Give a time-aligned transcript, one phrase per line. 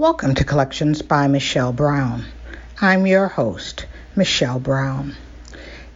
[0.00, 2.24] Welcome to Collections by Michelle Brown.
[2.80, 3.84] I'm your host,
[4.16, 5.14] Michelle Brown.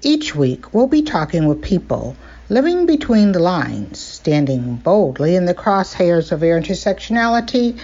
[0.03, 2.15] Each week, we'll be talking with people
[2.51, 7.81] living between the lines, standing boldly in the crosshairs of their intersectionality,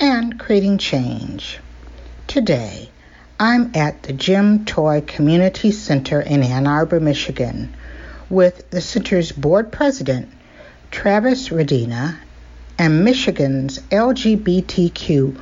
[0.00, 1.60] and creating change.
[2.26, 2.90] Today,
[3.38, 7.76] I'm at the Jim Toy Community Center in Ann Arbor, Michigan,
[8.28, 10.30] with the center's board president,
[10.90, 12.16] Travis Radina,
[12.76, 15.40] and Michigan's LGBTQ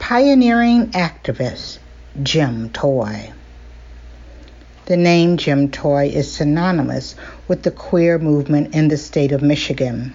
[0.00, 1.78] pioneering activist
[2.20, 3.30] Jim Toy.
[4.86, 7.14] The name Jim Toy is synonymous
[7.46, 10.14] with the queer movement in the state of Michigan.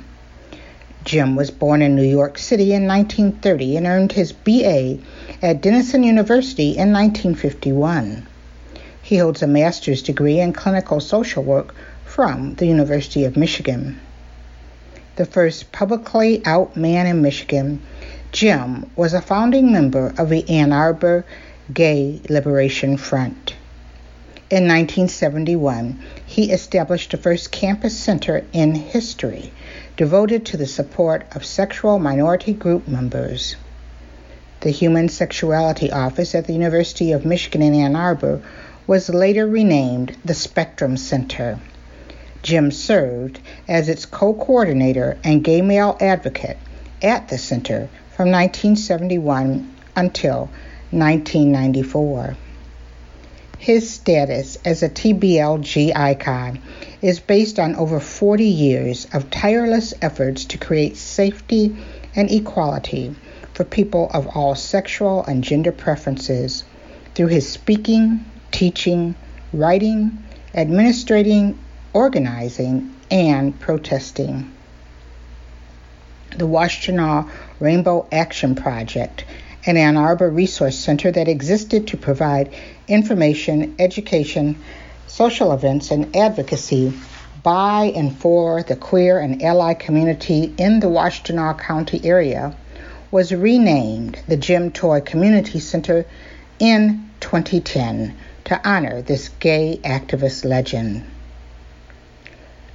[1.05, 4.97] Jim was born in New York City in 1930 and earned his BA
[5.42, 8.27] at Denison University in 1951.
[9.03, 13.99] He holds a master's degree in clinical social work from the University of Michigan.
[15.16, 17.81] The first publicly out man in Michigan,
[18.36, 21.23] Jim was a founding member of the Ann Arbor
[21.73, 23.55] Gay Liberation Front.
[24.50, 29.53] In 1971, he established the first campus center in history
[29.95, 33.55] devoted to the support of sexual minority group members.
[34.59, 38.42] The Human Sexuality Office at the University of Michigan in Ann Arbor
[38.86, 41.58] was later renamed the Spectrum Center.
[42.43, 43.39] Jim served
[43.70, 46.58] as its co coordinator and gay male advocate
[47.02, 50.49] at the center from 1971 until
[50.92, 52.37] 1994.
[53.58, 56.61] His status as a TBLG icon
[57.02, 61.75] is based on over 40 years of tireless efforts to create safety
[62.15, 63.14] and equality
[63.54, 66.64] for people of all sexual and gender preferences
[67.15, 69.15] through his speaking, teaching,
[69.52, 70.23] writing,
[70.54, 71.59] administrating,
[71.92, 74.55] organizing, and protesting
[76.38, 77.30] the Washtenaw
[77.60, 79.26] Rainbow Action Project,
[79.66, 82.54] an Ann Arbor resource center that existed to provide
[82.88, 84.58] information, education,
[85.08, 86.94] social events, and advocacy
[87.42, 92.56] by and for the queer and ally community in the Washtenaw County area,
[93.12, 96.06] was renamed the Jim Toy Community Center
[96.60, 101.04] in 2010 to honor this gay activist legend.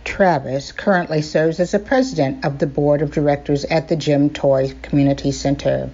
[0.03, 4.73] Travis currently serves as the president of the board of directors at the Jim Toy
[4.83, 5.91] Community Center.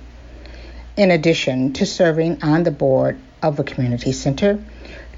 [0.97, 4.59] In addition to serving on the board of the community center,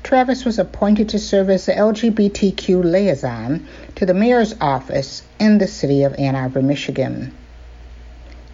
[0.02, 3.66] Travis was appointed to serve as the LGBTQ liaison
[3.96, 7.34] to the mayor's office in the city of Ann Arbor, Michigan.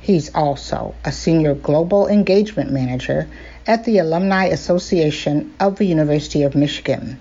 [0.01, 3.29] He's also a senior global engagement manager
[3.67, 7.19] at the Alumni Association of the University of Michigan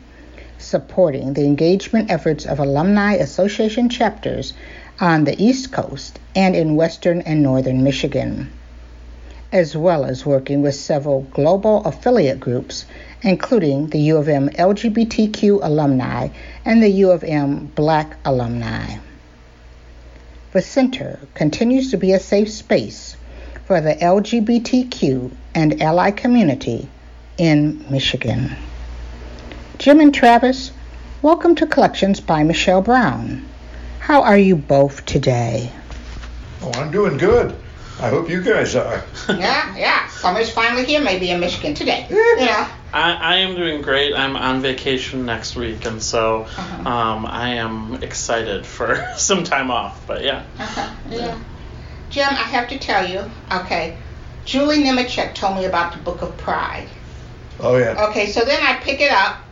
[0.63, 4.53] supporting the engagement efforts of alumni association chapters
[4.99, 8.49] on the East Coast and in Western and Northern Michigan,
[9.51, 12.85] as well as working with several global affiliate groups,
[13.21, 16.29] including the U of M LGBTQ alumni
[16.65, 18.97] and the U of M Black alumni.
[20.51, 23.15] The center continues to be a safe space
[23.65, 26.87] for the LGBTQ and ally community
[27.37, 28.55] in Michigan.
[29.83, 30.71] Jim and Travis,
[31.21, 33.45] welcome to Collections by Michelle Brown.
[33.99, 35.73] How are you both today?
[36.61, 37.53] Oh, I'm doing good.
[37.99, 39.03] I hope you guys are.
[39.27, 40.07] yeah, yeah.
[40.07, 42.07] Summer's finally here, maybe in Michigan today.
[42.09, 42.71] Yeah.
[42.93, 44.13] I, I am doing great.
[44.13, 46.89] I'm on vacation next week, and so uh-huh.
[46.89, 50.07] um, I am excited for some time off.
[50.07, 50.45] But yeah.
[50.59, 50.95] Uh-huh.
[51.09, 51.37] Yeah.
[52.09, 53.97] Jim, I have to tell you, okay,
[54.45, 56.87] Julie Nemecek told me about the Book of Pride.
[57.59, 58.07] Oh, yeah.
[58.07, 59.43] Okay, so then I pick it up,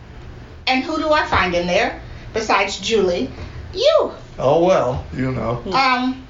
[0.67, 2.01] and who do I find in there
[2.33, 3.31] besides Julie?
[3.73, 4.13] You.
[4.37, 5.63] Oh well, you know.
[5.73, 6.27] Um,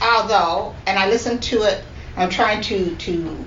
[0.00, 1.84] although, and I listened to it.
[2.16, 3.44] I'm trying to to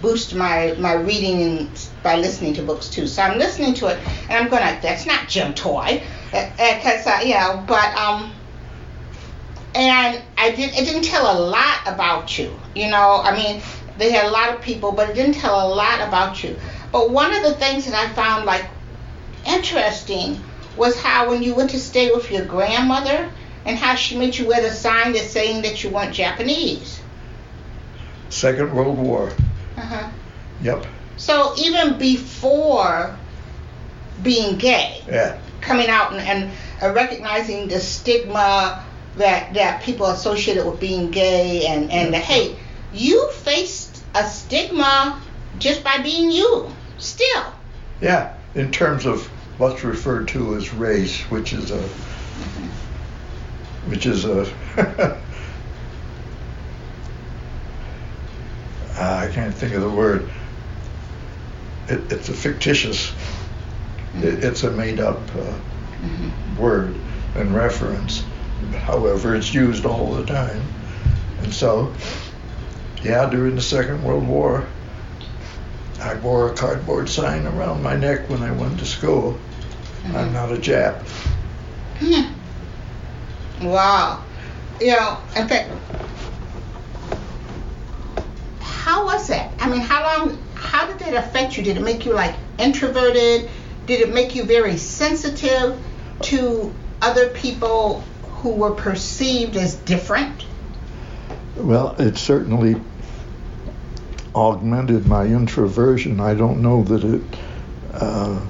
[0.00, 1.70] boost my my reading
[2.02, 3.06] by listening to books too.
[3.06, 4.78] So I'm listening to it, and I'm gonna.
[4.82, 7.64] That's not Jim Toy, because uh, uh, you know.
[7.66, 8.32] But um,
[9.74, 10.70] and I did.
[10.70, 12.52] It didn't tell a lot about you.
[12.74, 13.62] You know, I mean,
[13.98, 16.56] they had a lot of people, but it didn't tell a lot about you.
[16.92, 18.64] But one of the things that I found like
[19.46, 20.42] interesting
[20.76, 23.30] was how when you went to stay with your grandmother
[23.64, 27.00] and how she made you wear the sign that's saying that you weren't Japanese.
[28.28, 29.32] Second World War.
[29.76, 30.10] Uh-huh.
[30.62, 30.86] Yep.
[31.16, 33.16] So even before
[34.22, 35.38] being gay, Yeah.
[35.60, 36.50] coming out and, and
[36.82, 38.84] uh, recognizing the stigma
[39.16, 42.56] that that people associated with being gay and and the hate,
[42.92, 45.20] you faced a stigma
[45.58, 46.68] just by being you.
[46.98, 47.44] Still.
[48.00, 48.34] Yeah.
[48.54, 49.28] In terms of
[49.58, 51.82] what's referred to as race, which is a
[53.86, 54.46] which is a
[58.96, 60.30] Ah, can't think of the word.
[61.88, 63.12] It, it's a fictitious.
[64.16, 65.52] It, it's a made-up uh,
[66.58, 66.94] word
[67.34, 68.22] and reference.
[68.72, 70.62] However, it's used all the time,
[71.42, 71.92] and so,
[73.02, 74.64] yeah, during the Second World War,
[76.04, 79.38] I wore a cardboard sign around my neck when I went to school.
[80.04, 80.32] I'm mm-hmm.
[80.34, 81.00] not a Jap.
[81.98, 83.66] Hmm.
[83.66, 84.22] Wow.
[84.82, 85.70] You know, in fact,
[88.60, 89.50] how was that?
[89.58, 91.62] I mean, how long, how did that affect you?
[91.62, 93.48] Did it make you like introverted?
[93.86, 95.80] Did it make you very sensitive
[96.22, 100.44] to other people who were perceived as different?
[101.56, 102.78] Well, it certainly
[104.34, 106.20] augmented my introversion.
[106.20, 107.22] I don't know that it
[107.92, 108.40] uh,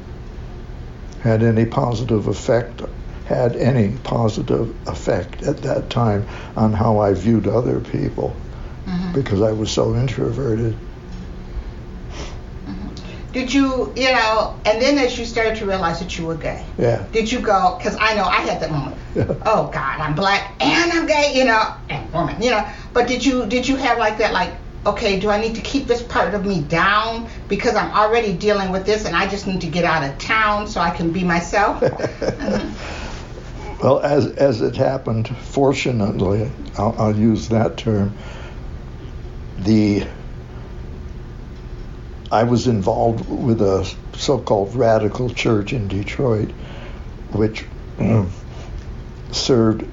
[1.22, 2.82] had any positive effect,
[3.26, 6.26] had any positive effect at that time
[6.56, 8.34] on how I viewed other people
[9.14, 10.76] because I was so introverted.
[13.32, 16.64] Did you, you know, and then as you started to realize that you were gay,
[16.78, 17.04] Yeah.
[17.10, 18.96] did you go, because I know I had that moment,
[19.44, 23.24] oh God, I'm black and I'm gay, you know, and woman, you know, but did
[23.24, 24.52] you, did you have like that, like,
[24.86, 28.70] okay, do I need to keep this part of me down because I'm already dealing
[28.70, 31.24] with this and I just need to get out of town so I can be
[31.24, 31.82] myself?
[33.84, 38.16] Well, as as it happened, fortunately, I'll, I'll use that term.
[39.58, 40.06] The
[42.32, 43.84] I was involved with a
[44.14, 46.50] so-called radical church in Detroit,
[47.32, 47.66] which
[47.98, 48.30] mm,
[49.32, 49.86] served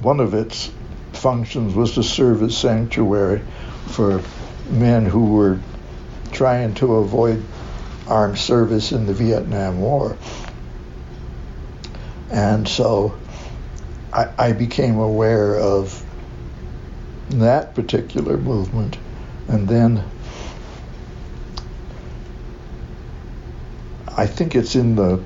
[0.00, 0.70] one of its
[1.12, 3.42] functions was to serve as sanctuary
[3.86, 4.22] for
[4.70, 5.60] men who were
[6.32, 7.42] trying to avoid
[8.06, 10.16] armed service in the Vietnam War.
[12.30, 13.18] And so
[14.12, 16.04] I, I became aware of
[17.30, 18.98] that particular movement.
[19.48, 20.04] And then
[24.16, 25.22] I think it's in the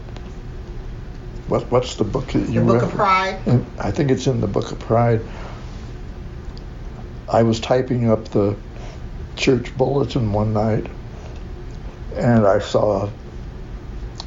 [1.48, 3.64] what, what's the book that you the Book of Pride.
[3.78, 5.20] I think it's in the Book of Pride.
[7.32, 8.56] I was typing up the
[9.36, 10.86] church bulletin one night
[12.16, 13.08] and I saw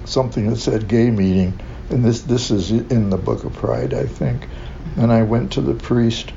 [0.06, 1.60] something that said gay meeting
[1.90, 4.48] and this this is in the Book of Pride I think.
[4.96, 6.32] And I went to the priest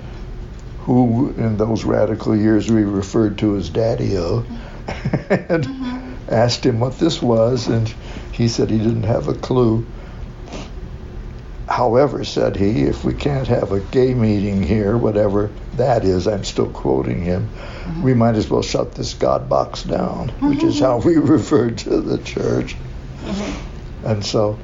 [0.80, 4.44] who in those radical years we referred to as Daddy-O
[4.88, 6.14] and mm-hmm.
[6.28, 7.92] asked him what this was and
[8.32, 9.86] he said he didn't have a clue.
[11.68, 16.44] However, said he, if we can't have a gay meeting here, whatever that is, I'm
[16.44, 17.48] still quoting him,
[18.02, 22.00] we might as well shut this God box down, which is how we referred to
[22.00, 22.76] the church.
[24.04, 24.58] And so,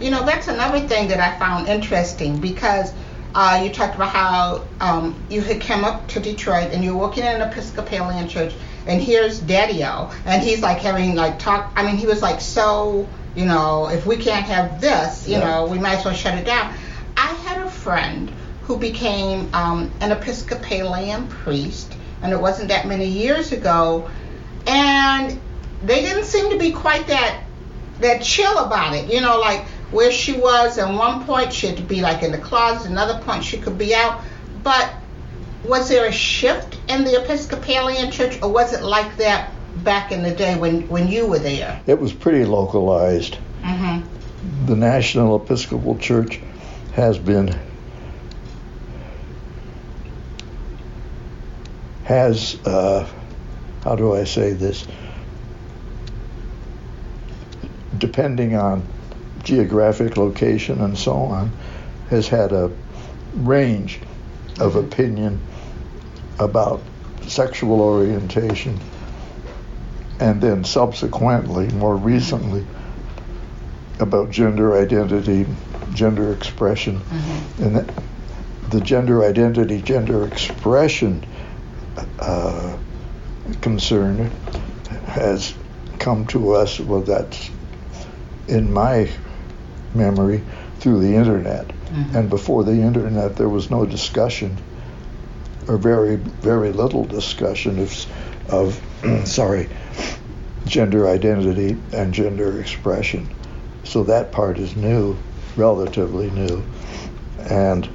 [0.00, 2.92] You know, that's another thing that I found interesting because
[3.36, 7.22] uh, you talked about how um, you had come up to Detroit and you're working
[7.22, 8.52] in an Episcopalian church,
[8.86, 11.72] and here's Daddy-O, and he's like having like talk.
[11.76, 15.44] I mean, he was like so, you know, if we can't have this, you Yeah.
[15.48, 16.74] know, we might as well shut it down.
[17.16, 23.06] I had a friend who became um, an Episcopalian priest, and it wasn't that many
[23.06, 24.08] years ago,
[24.66, 25.40] and
[25.82, 27.42] they didn't seem to be quite that
[28.00, 29.12] that chill about it.
[29.12, 32.32] You know, like where she was at one point she had to be like in
[32.32, 34.20] the closet, another point she could be out.
[34.62, 34.92] But
[35.64, 39.50] was there a shift in the Episcopalian church or was it like that
[39.84, 41.80] back in the day when, when you were there?
[41.86, 43.38] it was pretty localized.
[43.62, 44.66] Mm-hmm.
[44.66, 46.40] The National Episcopal Church
[46.94, 47.58] has been
[52.04, 53.08] has uh,
[53.84, 54.86] how do I say this?
[57.98, 58.86] Depending on
[59.42, 61.50] geographic location and so on,
[62.10, 62.70] has had a
[63.34, 64.00] range
[64.60, 65.40] of opinion
[66.38, 66.82] about
[67.26, 68.78] sexual orientation,
[70.20, 72.64] and then subsequently, more recently,
[73.98, 75.46] about gender identity,
[75.94, 77.00] gender expression,
[77.58, 77.94] and that
[78.70, 81.24] the gender identity, gender expression
[82.18, 82.76] uh,
[83.60, 84.30] concern
[85.06, 85.54] has
[85.98, 87.50] come to us, well, that's
[88.48, 89.10] in my
[89.94, 90.42] memory
[90.78, 91.68] through the internet.
[91.68, 92.16] Mm-hmm.
[92.16, 94.56] And before the internet, there was no discussion,
[95.68, 98.06] or very, very little discussion of,
[98.48, 98.82] of
[99.26, 99.68] sorry,
[100.64, 103.28] gender identity and gender expression.
[103.84, 105.16] So that part is new,
[105.56, 106.62] relatively new.
[107.38, 107.88] And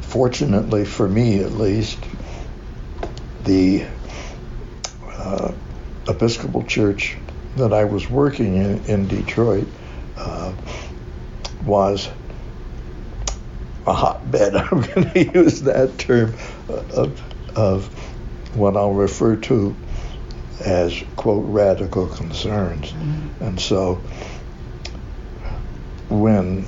[0.00, 1.98] fortunately for me at least,
[3.44, 3.86] the
[5.06, 5.52] uh,
[6.08, 7.16] Episcopal Church
[7.56, 9.66] that I was working in in Detroit
[10.16, 10.52] uh,
[11.64, 12.08] was
[13.86, 14.54] a hotbed.
[14.70, 16.34] I'm going to use that term
[16.68, 17.20] of,
[17.56, 17.86] of
[18.54, 19.74] what I'll refer to
[20.60, 23.44] as quote radical concerns, mm-hmm.
[23.44, 24.00] and so
[26.08, 26.64] when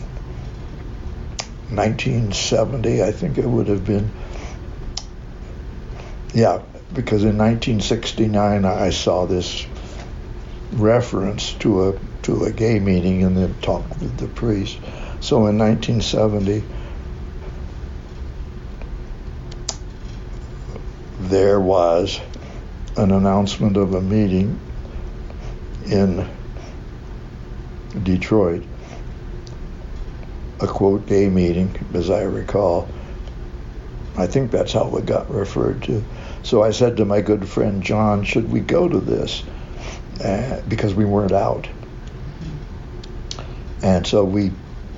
[1.71, 4.11] 1970, I think it would have been.
[6.35, 6.63] Yeah,
[6.95, 9.67] because in 1969 I saw this
[10.73, 14.79] reference to a to a gay meeting and then talked with the priest.
[15.21, 16.63] So in 1970,
[21.21, 22.21] there was
[22.97, 24.59] an announcement of a meeting
[25.87, 26.29] in
[28.03, 28.65] Detroit,
[30.61, 32.89] a quote gay meeting, as I recall.
[34.17, 36.05] I think that's how it got referred to.
[36.43, 39.43] So I said to my good friend John, should we go to this?
[40.23, 41.69] Uh, because we weren't out.
[43.83, 44.53] And so we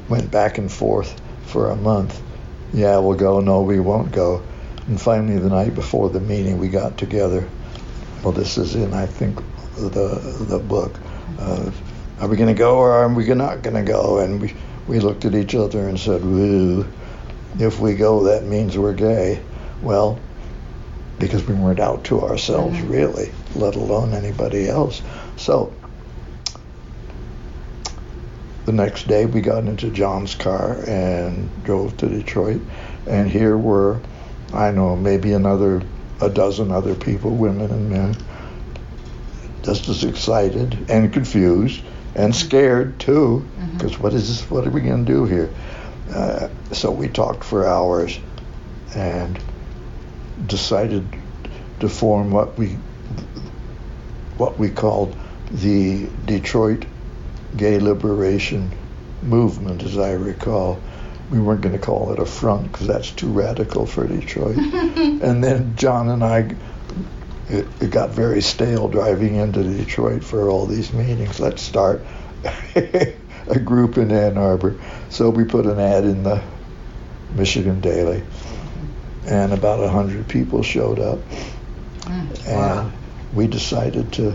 [0.08, 2.20] went back and forth for a month.
[2.72, 3.40] Yeah, we'll go.
[3.40, 4.42] No, we won't go.
[4.86, 7.48] And finally, the night before the meeting, we got together.
[8.24, 9.36] Well, this is in, I think,
[9.76, 10.98] the the book.
[11.38, 11.70] Uh,
[12.20, 14.18] are we going to go or are we not going to go?
[14.20, 14.54] And we,
[14.88, 16.86] we looked at each other and said, Woo,
[17.58, 19.42] if we go, that means we're gay.
[19.82, 20.18] Well,
[21.18, 22.92] because we weren't out to ourselves, mm-hmm.
[22.92, 25.02] really, let alone anybody else.
[25.36, 25.74] So
[28.64, 32.62] the next day we got into John's car and drove to Detroit,
[33.06, 34.00] and here were,
[34.54, 35.82] I know, maybe another
[36.24, 38.16] a dozen other people, women and men,
[39.62, 41.82] just as excited and confused
[42.14, 44.02] and scared too, because mm-hmm.
[44.02, 44.50] what is this?
[44.50, 45.52] What are we going to do here?
[46.12, 48.18] Uh, so we talked for hours
[48.94, 49.38] and
[50.46, 51.06] decided
[51.80, 52.76] to form what we
[54.36, 55.16] what we called
[55.50, 56.84] the Detroit
[57.56, 58.70] Gay Liberation
[59.22, 60.80] Movement, as I recall.
[61.30, 64.56] We weren't going to call it a front because that's too radical for Detroit.
[64.58, 66.54] and then John and I,
[67.48, 71.40] it, it, got very stale driving into Detroit for all these meetings.
[71.40, 72.02] Let's start
[72.74, 74.78] a group in Ann Arbor.
[75.08, 76.42] So we put an ad in the
[77.34, 78.22] Michigan Daily,
[79.26, 81.18] and about a hundred people showed up,
[82.00, 82.82] mm, wow.
[82.82, 82.92] and
[83.34, 84.34] we decided to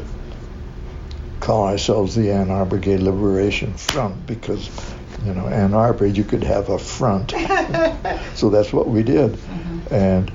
[1.40, 4.70] call ourselves the Ann Arbor Gay Liberation Front because,
[5.26, 7.32] you know, Ann Arbor, you could have a front.
[8.36, 9.34] so that's what we did.
[9.34, 9.94] Mm-hmm.
[9.94, 10.32] And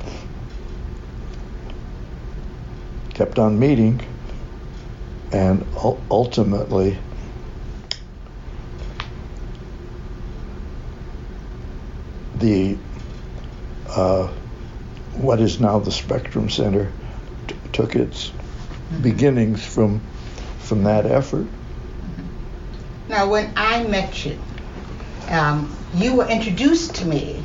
[3.14, 4.00] kept on meeting,
[5.32, 6.98] and u- ultimately,
[12.36, 12.76] the
[13.88, 14.26] uh,
[15.14, 16.92] what is now the Spectrum Center
[17.46, 19.02] t- took its mm-hmm.
[19.02, 20.00] beginnings from
[20.58, 21.46] from that effort.
[23.08, 24.38] Now, when I met you,
[25.28, 27.42] um, you were introduced to me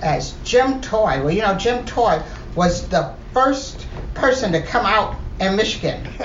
[0.00, 1.22] as Jim Toy.
[1.22, 2.22] Well, you know, Jim Toy
[2.54, 6.06] was the first person to come out in Michigan.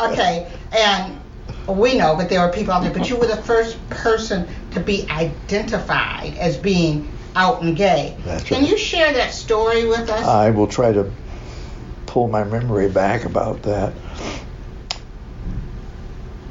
[0.00, 1.20] okay, and
[1.68, 4.80] we know, but there were people out there, but you were the first person to
[4.80, 8.16] be identified as being out and gay.
[8.24, 8.70] That's Can right.
[8.70, 10.26] you share that story with us?
[10.26, 11.10] I will try to
[12.06, 13.92] pull my memory back about that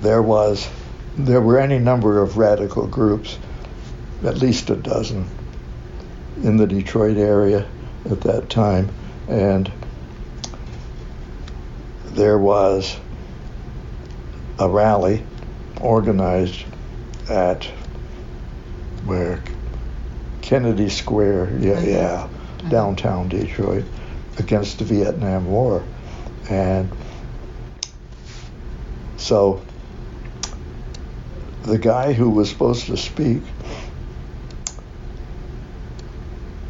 [0.02, 0.70] there was
[1.18, 3.40] there were any number of radical groups,
[4.24, 5.28] at least a dozen,
[6.44, 7.68] in the Detroit area
[8.10, 8.90] at that time,
[9.28, 9.72] and
[12.06, 12.98] there was
[14.60, 15.24] a rally
[15.80, 16.64] organized
[17.30, 17.66] at
[19.06, 19.42] where
[20.42, 21.90] Kennedy Square, yeah, mm-hmm.
[21.90, 23.86] yeah, downtown Detroit,
[24.40, 25.84] against the Vietnam War,
[26.50, 26.90] and
[29.18, 29.62] so
[31.64, 33.44] the guy who was supposed to speak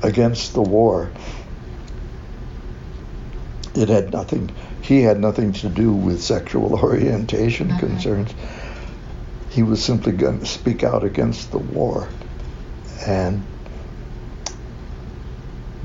[0.02, 1.12] against the war,
[3.76, 4.52] it had nothing,
[4.82, 7.80] he had nothing to do with sexual orientation mm-hmm.
[7.80, 8.34] concerns.
[9.50, 12.08] He was simply going to speak out against the war.
[13.06, 13.44] And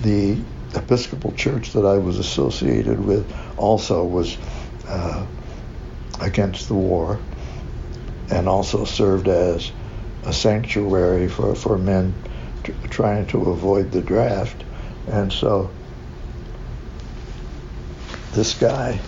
[0.01, 0.39] the
[0.75, 4.37] Episcopal church that I was associated with also was
[4.89, 5.27] uh,
[6.21, 7.19] against the war
[8.31, 9.71] and also served as
[10.25, 12.15] a sanctuary for, for men
[12.65, 14.65] t- trying to avoid the draft.
[15.07, 15.71] And so
[18.33, 19.01] this guy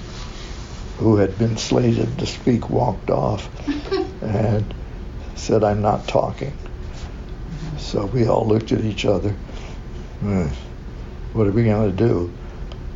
[0.98, 3.48] who had been slated to speak walked off
[4.22, 4.74] and
[5.34, 6.52] said, I'm not talking.
[7.78, 9.30] So we all looked at each other.
[10.20, 10.46] Hmm,
[11.32, 12.32] what are we going to do?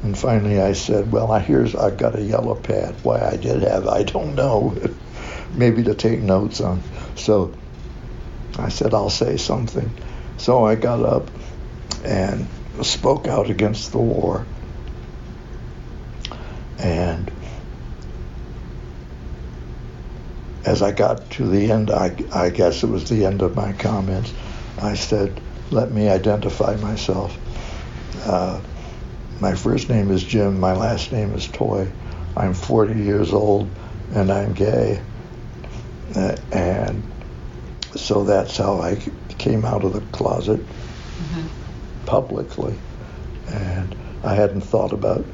[0.02, 2.94] And finally I said, Well, I here's I've got a yellow pad.
[3.02, 4.76] Why I did have, I don't know.
[5.54, 6.82] Maybe to take notes on.
[7.16, 7.54] So
[8.56, 9.90] I said, I'll say something.
[10.38, 11.30] So I got up
[12.04, 12.46] and
[12.82, 14.46] spoke out against the war.
[16.78, 17.30] And
[20.64, 23.72] as I got to the end, I, I guess it was the end of my
[23.72, 24.32] comments,
[24.80, 25.40] I said,
[25.70, 27.36] let me identify myself.
[28.24, 28.60] Uh,
[29.40, 31.90] my first name is Jim, my last name is Toy.
[32.36, 33.68] I'm 40 years old
[34.14, 35.00] and I'm gay.
[36.14, 37.02] Uh, and
[37.96, 39.00] so that's how I
[39.38, 42.06] came out of the closet mm-hmm.
[42.06, 42.76] publicly.
[43.48, 45.24] And I hadn't thought about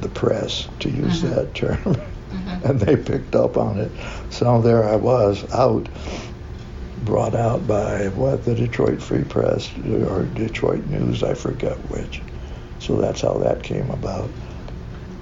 [0.00, 1.34] the press, to use mm-hmm.
[1.34, 2.00] that term.
[2.26, 2.66] Mm-hmm.
[2.66, 3.90] and they picked up on it.
[4.30, 5.88] So there I was out,
[7.04, 9.70] brought out by what the Detroit Free Press
[10.08, 12.20] or Detroit News, I forget which.
[12.80, 14.28] So that's how that came about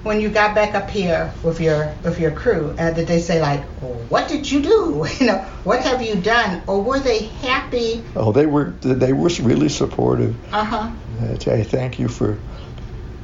[0.05, 3.41] when you got back up here with your with your crew, uh, did they say
[3.41, 3.61] like,
[4.09, 5.05] "What did you do?
[5.19, 8.03] you know, what have you done?" Or were they happy?
[8.15, 8.69] Oh, they were.
[8.81, 10.35] They were really supportive.
[10.53, 10.91] Uh huh.
[11.39, 12.37] Hey, thank you for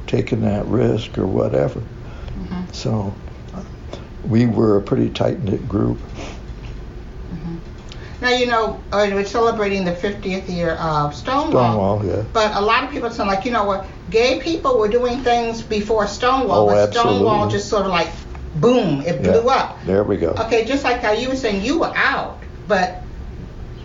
[0.08, 1.80] taking that risk or whatever.
[1.80, 2.72] Mm-hmm.
[2.72, 3.14] So,
[4.26, 6.00] we were a pretty tight knit group.
[8.22, 11.50] Now you know uh, we're celebrating the 50th year of Stonewall.
[11.50, 12.24] Stonewall, yeah.
[12.32, 15.60] But a lot of people say like, you know what, gay people were doing things
[15.60, 17.14] before Stonewall, oh, but absolutely.
[17.14, 18.06] Stonewall just sort of like,
[18.54, 19.56] boom, it blew yeah.
[19.56, 19.84] up.
[19.84, 20.28] There we go.
[20.38, 23.02] Okay, just like how you were saying, you were out, but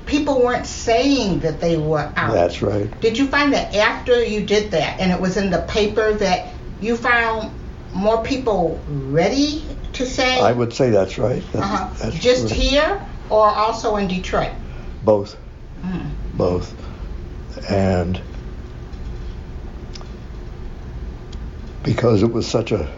[0.06, 2.32] people weren't saying that they were out.
[2.32, 2.88] That's right.
[3.02, 6.54] Did you find that after you did that, and it was in the paper that
[6.80, 7.52] you found
[7.92, 10.40] more people ready to say?
[10.40, 11.42] I would say that's right.
[11.54, 11.94] That's, uh-huh.
[11.98, 14.52] that's just here or also in Detroit?
[15.04, 15.38] Both.
[15.82, 16.12] Mm.
[16.34, 16.74] Both.
[17.70, 18.22] And
[21.84, 22.92] because it was such a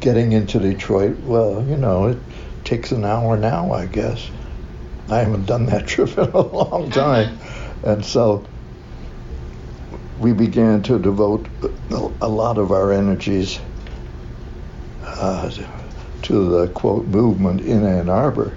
[0.00, 2.18] getting into Detroit, well, you know, it
[2.64, 4.30] takes an hour now, I guess.
[5.08, 7.38] I haven't done that trip in a long time.
[7.84, 8.44] And so
[10.18, 11.46] we began to devote
[12.20, 13.60] a lot of our energies
[15.04, 15.50] uh,
[16.22, 18.56] to the quote movement in Ann Arbor.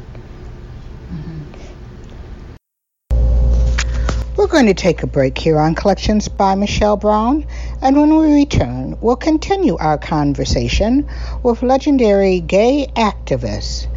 [4.39, 7.45] We're going to take a break here on Collections by Michelle Brown,
[7.82, 11.10] and when we return, we'll continue our conversation
[11.43, 13.88] with legendary gay activist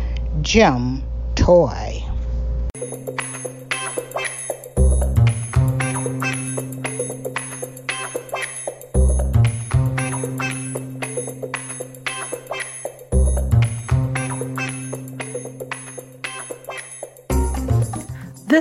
[0.43, 1.05] Jim
[1.37, 2.02] Toy.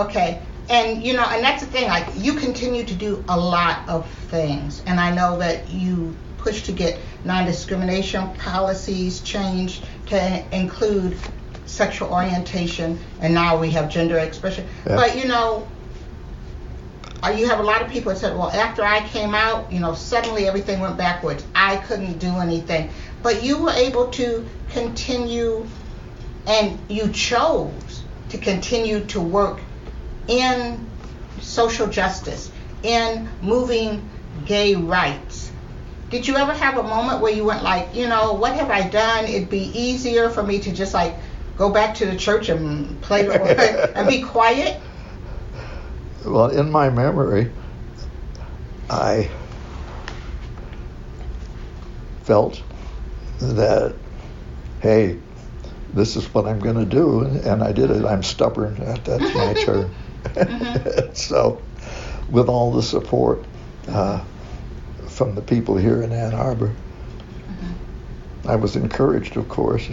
[0.00, 0.42] Okay.
[0.68, 1.88] And you know, and that's the thing.
[1.88, 6.62] Like you continue to do a lot of things, and I know that you push
[6.62, 11.18] to get non-discrimination policies changed to include
[11.66, 14.66] sexual orientation, and now we have gender expression.
[14.86, 14.94] Yeah.
[14.94, 15.66] But you know,
[17.22, 19.80] uh, you have a lot of people that said, well, after I came out, you
[19.80, 21.44] know, suddenly everything went backwards.
[21.54, 22.90] I couldn't do anything.
[23.22, 25.66] But you were able to continue
[26.46, 29.60] and you chose to continue to work
[30.28, 30.88] in
[31.40, 32.50] social justice,
[32.82, 34.08] in moving
[34.46, 35.50] gay rights.
[36.10, 38.88] Did you ever have a moment where you went like, you know, what have I
[38.88, 39.26] done?
[39.26, 41.14] It'd be easier for me to just like
[41.56, 43.28] go back to the church and play
[43.94, 44.80] and be quiet.
[46.22, 47.50] Well, in my memory,
[48.90, 49.30] I
[52.24, 52.62] felt
[53.40, 53.94] that,
[54.80, 55.18] hey,
[55.94, 58.04] this is what I'm going to do, and I did it.
[58.04, 58.74] I'm stubborn.
[59.02, 59.90] That's my turn.
[60.22, 61.12] Mm-hmm.
[61.14, 61.60] so,
[62.30, 63.44] with all the support
[63.88, 64.22] uh,
[65.08, 68.48] from the people here in Ann Arbor, mm-hmm.
[68.48, 69.88] I was encouraged, of course,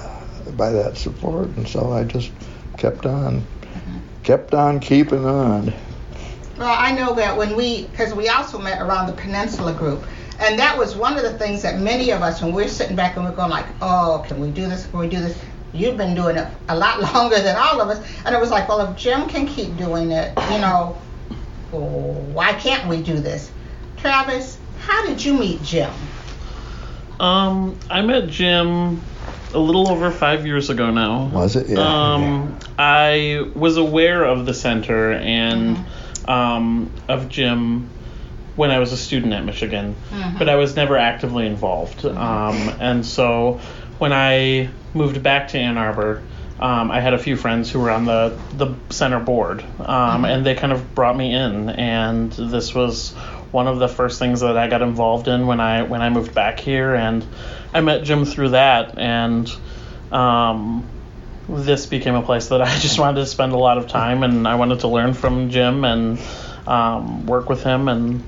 [0.00, 2.30] uh, by that support, and so I just
[2.76, 3.98] kept on, mm-hmm.
[4.22, 5.72] kept on keeping on.
[6.58, 10.02] Well, I know that when we, because we also met around the Peninsula Group,
[10.40, 13.16] and that was one of the things that many of us, when we're sitting back
[13.16, 14.86] and we're going like, oh, can we do this?
[14.86, 15.38] Can we do this?
[15.72, 18.68] You've been doing it a lot longer than all of us, and it was like,
[18.68, 20.96] well, if Jim can keep doing it, you know,
[21.70, 23.50] why can't we do this?
[23.96, 25.92] Travis, how did you meet Jim?
[27.20, 29.00] Um, I met Jim
[29.54, 31.26] a little over five years ago now.
[31.26, 31.68] Was it?
[31.68, 31.78] Yeah.
[31.80, 32.68] Um, yeah.
[32.78, 36.30] I was aware of the center and mm-hmm.
[36.30, 37.90] um, of Jim
[38.56, 40.38] when I was a student at Michigan, mm-hmm.
[40.38, 42.04] but I was never actively involved.
[42.04, 43.60] Um, and so
[43.98, 46.22] when I moved back to Ann Arbor,
[46.60, 50.24] um, I had a few friends who were on the the center board, um, mm-hmm.
[50.24, 51.68] and they kind of brought me in.
[51.68, 53.12] And this was
[53.52, 56.34] one of the first things that I got involved in when I when I moved
[56.34, 57.24] back here, and
[57.72, 59.50] I met Jim through that, and
[60.10, 60.88] um,
[61.48, 64.48] this became a place that I just wanted to spend a lot of time, and
[64.48, 66.18] I wanted to learn from Jim and
[66.66, 68.24] um, work with him, and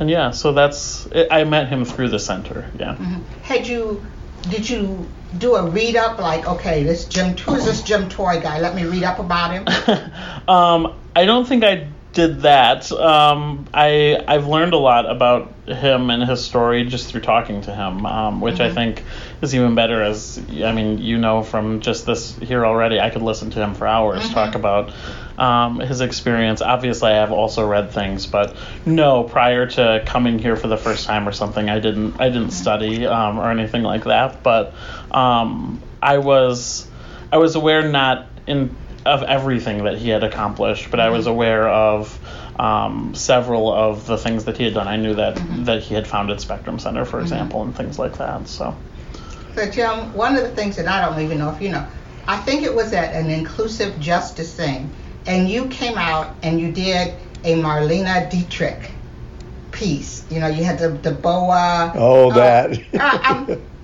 [0.00, 2.68] and yeah, so that's it, I met him through the center.
[2.78, 2.96] Yeah.
[2.96, 3.22] Mm-hmm.
[3.42, 4.04] Had you
[4.50, 8.40] did you do a read up like okay this Jim who is this Jim Toy
[8.40, 8.60] guy?
[8.60, 9.66] Let me read up about him.
[10.48, 12.90] um, I don't think I did that.
[12.90, 17.74] Um, I I've learned a lot about him and his story just through talking to
[17.74, 18.72] him, um, which mm-hmm.
[18.72, 19.04] I think
[19.42, 20.02] is even better.
[20.02, 23.74] As I mean, you know, from just this here already, I could listen to him
[23.74, 24.32] for hours mm-hmm.
[24.32, 24.94] talk about
[25.38, 26.62] um, his experience.
[26.62, 31.04] Obviously, I have also read things, but no, prior to coming here for the first
[31.04, 34.42] time or something, I didn't I didn't study um, or anything like that.
[34.42, 34.72] But
[35.10, 36.88] um, I was
[37.30, 38.74] I was aware not in
[39.06, 41.34] of everything that he had accomplished, but I was mm-hmm.
[41.34, 42.18] aware of
[42.58, 44.88] um, several of the things that he had done.
[44.88, 45.64] I knew that mm-hmm.
[45.64, 47.24] that he had founded Spectrum Center, for mm-hmm.
[47.24, 48.48] example, and things like that.
[48.48, 48.76] So.
[49.54, 51.86] So Jim, one of the things that I don't even know if you know,
[52.26, 54.90] I think it was at an inclusive justice thing,
[55.26, 57.14] and you came out and you did
[57.44, 58.90] a Marlena Dietrich
[59.70, 60.24] piece.
[60.30, 61.92] You know, you had the the boa.
[61.94, 62.80] Oh, uh, that.
[62.94, 63.56] uh,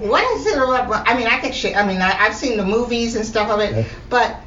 [0.00, 1.08] what is it about?
[1.08, 1.54] I mean, I could.
[1.54, 4.40] Sh- I mean, I, have seen the movies and stuff of it, but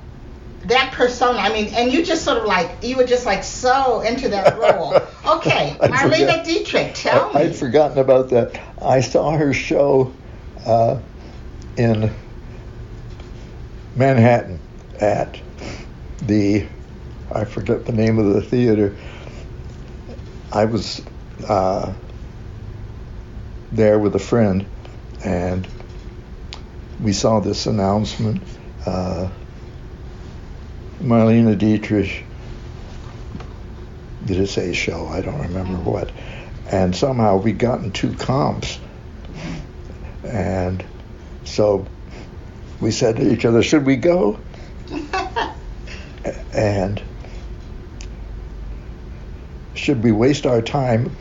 [0.66, 1.38] that persona.
[1.38, 4.58] I mean, and you just sort of like you were just like so into that
[4.58, 5.00] role.
[5.24, 7.39] Okay, Marlene Dietrich, tell I, me.
[7.46, 8.62] I'd forgotten about that.
[8.82, 10.12] I saw her show
[10.66, 11.00] uh,
[11.78, 12.12] in
[13.96, 14.60] Manhattan
[15.00, 15.39] at
[16.24, 16.68] the
[17.32, 18.98] I forget the name of the theater.
[20.52, 21.02] I was
[21.48, 21.94] uh,
[23.72, 24.66] there with a friend
[25.24, 25.68] and
[27.02, 28.42] we saw this announcement.
[28.86, 29.30] Uh,
[31.02, 32.24] Marlene Dietrich
[34.26, 36.12] did a say show, I don't remember what,
[36.72, 38.80] and somehow we got in two comps,
[40.24, 40.84] and
[41.44, 41.86] so
[42.80, 44.40] we said to each other, "Should we go?"
[46.54, 47.02] and
[49.74, 51.14] should we waste our time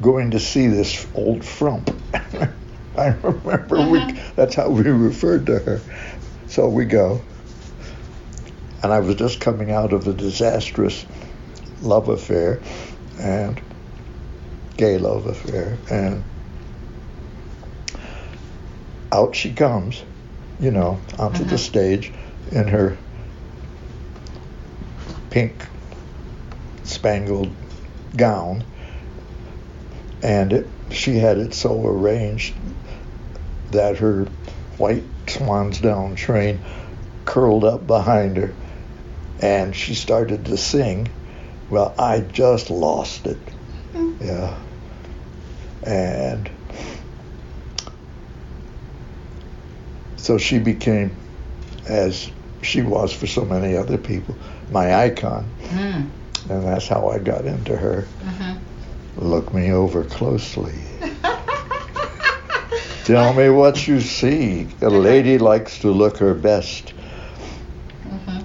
[0.00, 1.90] going to see this old frump?
[2.96, 4.32] I remember we, uh-huh.
[4.36, 5.80] that's how we referred to her.
[6.46, 7.20] So we go.
[8.82, 11.04] And I was just coming out of a disastrous
[11.82, 12.60] love affair
[13.18, 13.60] and
[14.76, 15.76] gay love affair.
[15.90, 16.24] And
[19.12, 20.02] out she comes,
[20.58, 21.56] you know, onto the uh-huh.
[21.56, 22.12] stage
[22.52, 22.96] in her
[25.30, 25.52] pink
[26.84, 27.50] spangled
[28.16, 28.64] gown.
[30.22, 32.54] And it, she had it so arranged
[33.70, 34.26] that her
[34.76, 36.60] white swans down train
[37.24, 38.52] curled up behind her
[39.40, 41.08] and she started to sing.
[41.70, 43.38] Well, I just lost it.
[43.92, 44.24] Mm-hmm.
[44.24, 44.58] Yeah.
[45.84, 46.50] And
[50.16, 51.16] so she became,
[51.88, 52.30] as
[52.62, 54.36] she was for so many other people,
[54.70, 55.48] my icon.
[55.68, 56.10] Mm.
[56.50, 58.06] And that's how I got into her.
[58.22, 58.58] Mm-hmm.
[59.20, 60.72] Look me over closely.
[63.04, 64.66] Tell me what you see.
[64.80, 66.94] A lady likes to look her best.
[68.04, 68.40] Mm-hmm.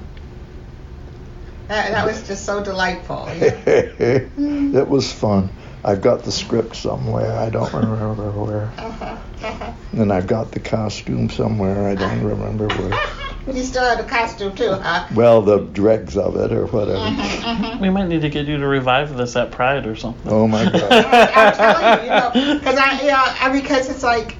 [1.69, 3.25] That, that, was just so delightful.
[3.37, 3.45] Yeah.
[3.65, 5.49] it was fun.
[5.85, 7.31] I've got the script somewhere.
[7.37, 8.71] I don't remember where.
[8.77, 9.17] Uh-huh.
[9.45, 9.73] Uh-huh.
[9.91, 11.87] And I've got the costume somewhere.
[11.87, 13.15] I don't remember where.
[13.53, 15.07] You still have the costume too, huh?
[15.13, 16.97] Well, the dregs of it or whatever.
[16.97, 17.81] Mm-hmm.
[17.81, 20.31] We might need to get you to revive this at Pride or something.
[20.31, 20.73] Oh my God.
[21.35, 24.35] I'm telling you, you know, because I, you know, I, because it's like,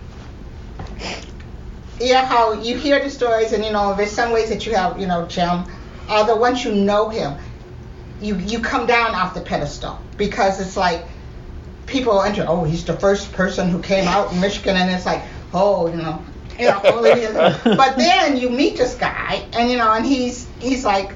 [2.00, 5.00] yeah, how you hear the stories, and you know, there's some ways that you have,
[5.00, 5.66] you know, Jim.
[6.10, 7.38] Although once you know him,
[8.22, 11.06] you you come down off the pedestal because it's like
[11.86, 12.46] people enter.
[12.48, 15.98] Oh, he's the first person who came out in Michigan, and it's like, oh, you
[15.98, 16.24] know,
[16.60, 16.80] you know,
[17.64, 21.14] but then you meet this guy, and you know, and he's he's like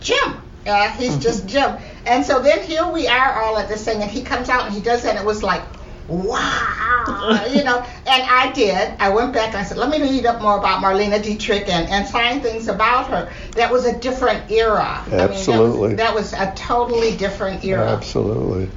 [0.00, 0.40] Jim.
[0.66, 1.76] Uh, he's just Jim.
[2.06, 4.74] And so then here we are all at this thing, and he comes out and
[4.74, 5.62] he does that, and it was like,
[6.10, 7.78] wow, you know.
[7.78, 8.94] And I did.
[8.98, 11.88] I went back and I said, let me read up more about Marlena Dietrich and,
[11.88, 13.32] and find things about her.
[13.52, 15.04] That was a different era.
[15.10, 15.84] Absolutely.
[15.84, 17.88] I mean, that, was, that was a totally different era.
[17.88, 18.70] Absolutely.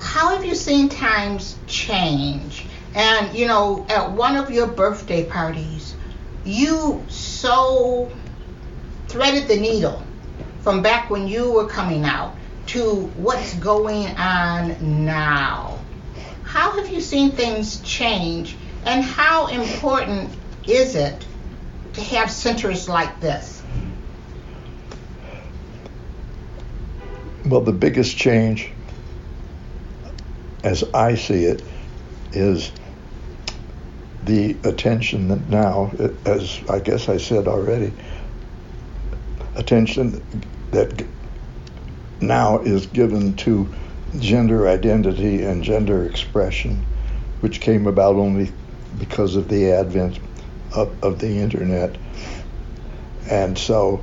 [0.00, 2.66] How have you seen times change?
[2.96, 5.94] And you know, at one of your birthday parties,
[6.46, 8.10] you so
[9.08, 10.02] threaded the needle
[10.60, 12.34] from back when you were coming out
[12.68, 15.78] to what's going on now.
[16.42, 18.56] How have you seen things change,
[18.86, 20.30] and how important
[20.66, 21.26] is it
[21.92, 23.62] to have centers like this?
[27.44, 28.72] Well, the biggest change,
[30.64, 31.62] as I see it,
[32.32, 32.72] is
[34.26, 35.92] the attention that now,
[36.24, 37.92] as I guess I said already,
[39.54, 40.20] attention
[40.72, 41.06] that
[42.20, 43.68] now is given to
[44.18, 46.84] gender identity and gender expression,
[47.40, 48.50] which came about only
[48.98, 50.18] because of the advent
[50.74, 51.96] of, of the internet.
[53.30, 54.02] And so,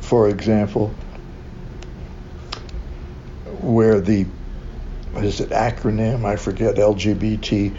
[0.00, 0.88] for example,
[3.60, 4.26] where the
[5.22, 6.24] is it acronym?
[6.24, 7.76] I forget LGBT.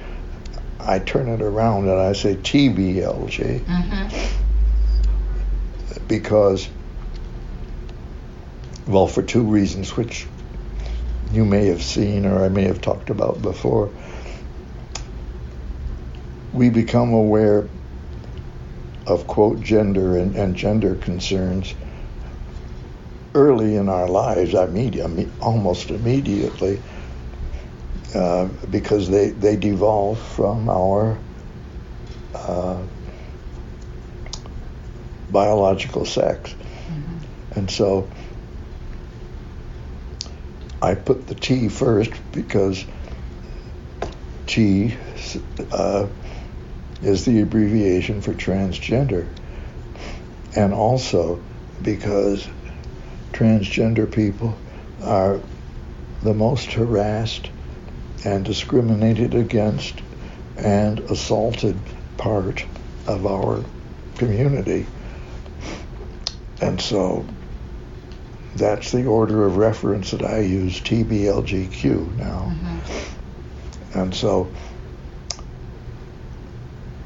[0.79, 4.07] I turn it around and I say TBLG Mm-hmm.
[6.07, 6.69] because,
[8.87, 10.27] well, for two reasons, which
[11.31, 13.89] you may have seen or I may have talked about before.
[16.53, 17.67] We become aware
[19.07, 21.73] of, quote, gender and, and gender concerns
[23.33, 26.81] early in our lives, I mean, I mean almost immediately,
[28.15, 31.17] uh, because they, they devolve from our
[32.33, 32.81] uh,
[35.29, 36.55] biological sex.
[37.55, 38.09] And so
[40.81, 42.85] I put the T first because
[44.47, 44.95] T
[45.71, 46.07] uh,
[47.01, 49.27] is the abbreviation for transgender.
[50.55, 51.43] And also
[51.81, 52.47] because
[53.33, 54.57] transgender people
[55.03, 55.41] are
[56.23, 57.49] the most harassed
[58.25, 60.01] and discriminated against
[60.57, 61.77] and assaulted
[62.17, 62.65] part
[63.07, 63.63] of our
[64.17, 64.85] community.
[66.61, 67.25] And so
[68.55, 72.53] that's the order of reference that I use, TBLGQ now.
[72.55, 73.99] Mm-hmm.
[73.99, 74.51] And so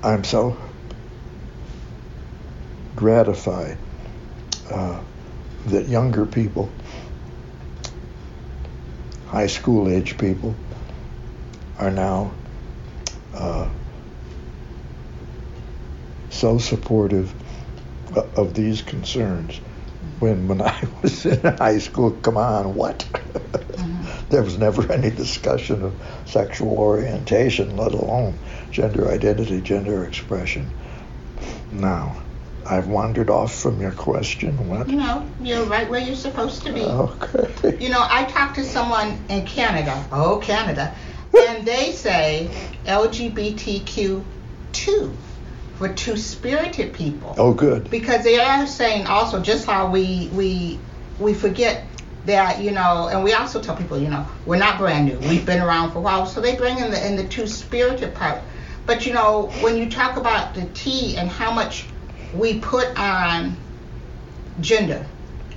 [0.04, 0.58] I'm so
[2.96, 3.78] gratified
[4.72, 5.02] uh,
[5.68, 6.70] that younger people,
[9.28, 10.56] high school age people,
[11.80, 12.32] are now
[13.34, 13.70] uh,
[16.30, 17.34] so supportive
[18.36, 19.58] of these concerns.
[20.20, 23.06] When when I was in high school, come on, what?
[24.30, 25.94] there was never any discussion of
[26.26, 28.38] sexual orientation, let alone
[28.72, 30.70] gender identity, gender expression.
[31.72, 32.22] Now,
[32.66, 34.68] I've wandered off from your question.
[34.68, 34.90] What?
[34.90, 36.82] You know, you're right where you're supposed to be.
[36.82, 37.78] Okay.
[37.80, 40.94] You know, I talked to someone in Canada, oh, Canada,
[41.38, 42.50] and they say
[42.86, 44.24] LGBTQ2
[45.76, 47.34] for two spirited people.
[47.38, 47.90] Oh, good.
[47.90, 50.78] Because they are saying also just how we we
[51.20, 51.86] we forget
[52.26, 55.18] that you know, and we also tell people you know we're not brand new.
[55.30, 58.14] We've been around for a while, so they bring in the in the two spirited
[58.14, 58.42] part.
[58.86, 61.86] But you know, when you talk about the T and how much
[62.34, 63.56] we put on
[64.60, 65.06] gender,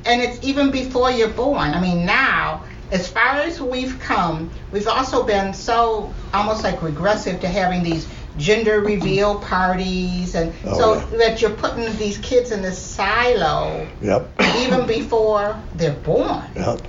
[0.05, 1.71] and it's even before you're born.
[1.73, 7.41] I mean, now as far as we've come, we've also been so almost like regressive
[7.41, 8.07] to having these
[8.39, 11.19] gender reveal parties and Oh, so yeah.
[11.19, 14.31] that you're putting these kids in this silo Yep.
[14.59, 16.81] even before they're born Yep.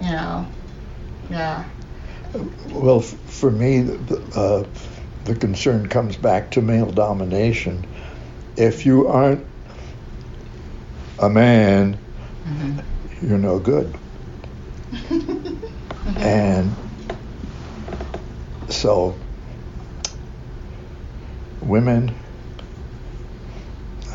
[0.00, 0.46] you know
[1.30, 1.64] yeah
[2.70, 4.64] Well, for me, the, uh,
[5.24, 7.86] the concern comes back to male domination.
[8.56, 9.44] If you aren't
[11.18, 11.98] a man,
[12.46, 12.82] Mhm.
[13.22, 13.94] you're no good.
[16.16, 16.74] And
[18.68, 19.14] so
[21.60, 22.14] women,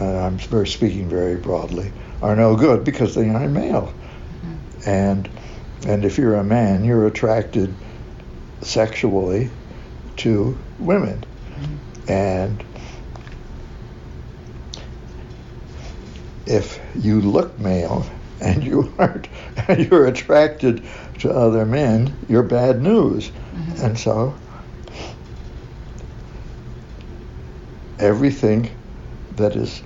[0.01, 3.93] uh, I'm very speaking very broadly, are no good because they aren't male.
[4.45, 4.89] Mm-hmm.
[4.89, 5.29] And
[5.87, 7.73] and if you're a man, you're attracted
[8.61, 9.49] sexually
[10.17, 11.19] to women.
[11.19, 12.11] Mm-hmm.
[12.11, 12.63] And
[16.45, 18.05] if you look male
[18.43, 19.27] and you aren't
[19.67, 20.83] and you're attracted
[21.19, 23.29] to other men, you're bad news.
[23.29, 23.85] Mm-hmm.
[23.85, 24.35] And so
[27.99, 28.69] everything
[29.37, 29.81] that is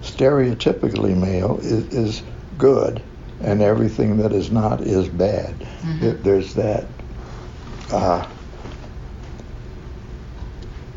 [0.00, 2.22] stereotypically male is, is
[2.58, 3.02] good,
[3.40, 5.54] and everything that is not is bad.
[5.58, 6.04] Mm-hmm.
[6.04, 6.86] It, there's that.
[7.90, 8.26] Uh,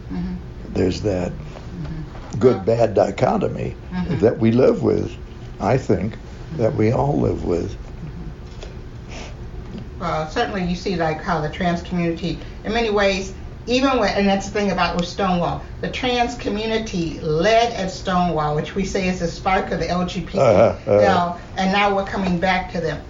[0.10, 0.36] mm-hmm.
[0.74, 2.40] There's that mm-hmm.
[2.40, 4.20] good bad dichotomy mm-hmm.
[4.20, 5.16] that we live with.
[5.60, 6.18] I think
[6.58, 7.76] that we all live with.
[10.02, 13.34] Uh, certainly, you see like how the trans community, in many ways,
[13.68, 18.56] even when, and that's the thing about with Stonewall, the trans community led at Stonewall,
[18.56, 21.02] which we say is the spark of the LGBT, uh-huh, uh-huh.
[21.02, 23.02] Now, and now we're coming back to them.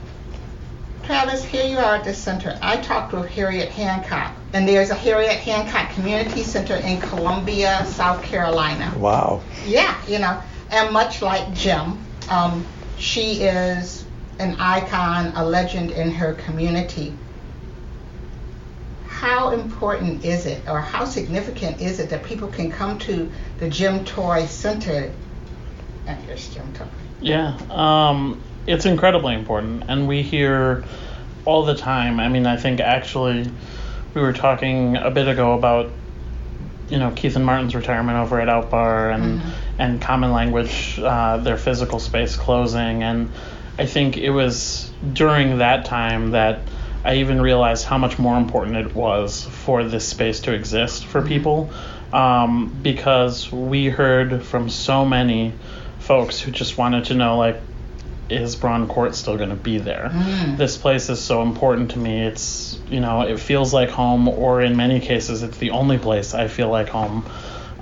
[1.04, 2.58] Travis, here you are at this center.
[2.62, 8.24] I talked with Harriet Hancock, and there's a Harriet Hancock Community Center in Columbia, South
[8.24, 8.92] Carolina.
[8.98, 9.44] Wow.
[9.68, 12.66] Yeah, you know, and much like Jim, um,
[12.98, 14.06] she is
[14.40, 17.14] an icon, a legend in her community
[19.26, 23.70] how important is it or how significant is it that people can come to the
[23.70, 25.12] Jim Toy Center?
[26.06, 26.86] And here's Jim Toy.
[27.22, 29.86] Yeah, um, it's incredibly important.
[29.88, 30.84] And we hear
[31.46, 32.20] all the time.
[32.20, 33.50] I mean, I think actually
[34.14, 35.92] we were talking a bit ago about
[36.90, 39.50] you know Keith and Martin's retirement over at Aut Bar and mm-hmm.
[39.80, 43.32] and Common Language, uh, their physical space closing, and
[43.78, 46.60] I think it was during that time that
[47.04, 51.20] I even realized how much more important it was for this space to exist for
[51.20, 51.28] mm-hmm.
[51.28, 51.70] people
[52.14, 55.54] um, because we heard from so many
[56.00, 57.62] folks who just wanted to know like
[58.30, 60.10] is Braun Court still going to be there?
[60.12, 60.58] Mm.
[60.58, 62.24] This place is so important to me.
[62.24, 66.34] It's, you know, it feels like home, or in many cases, it's the only place
[66.34, 67.26] I feel like home.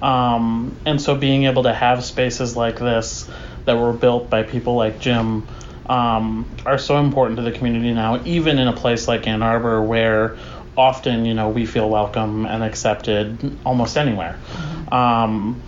[0.01, 3.29] Um, and so being able to have spaces like this
[3.65, 5.47] that were built by people like Jim
[5.85, 9.81] um, are so important to the community now, even in a place like Ann Arbor
[9.81, 10.37] where
[10.77, 14.39] often, you know, we feel welcome and accepted almost anywhere.
[14.51, 14.93] Mm-hmm.
[14.93, 15.61] Um,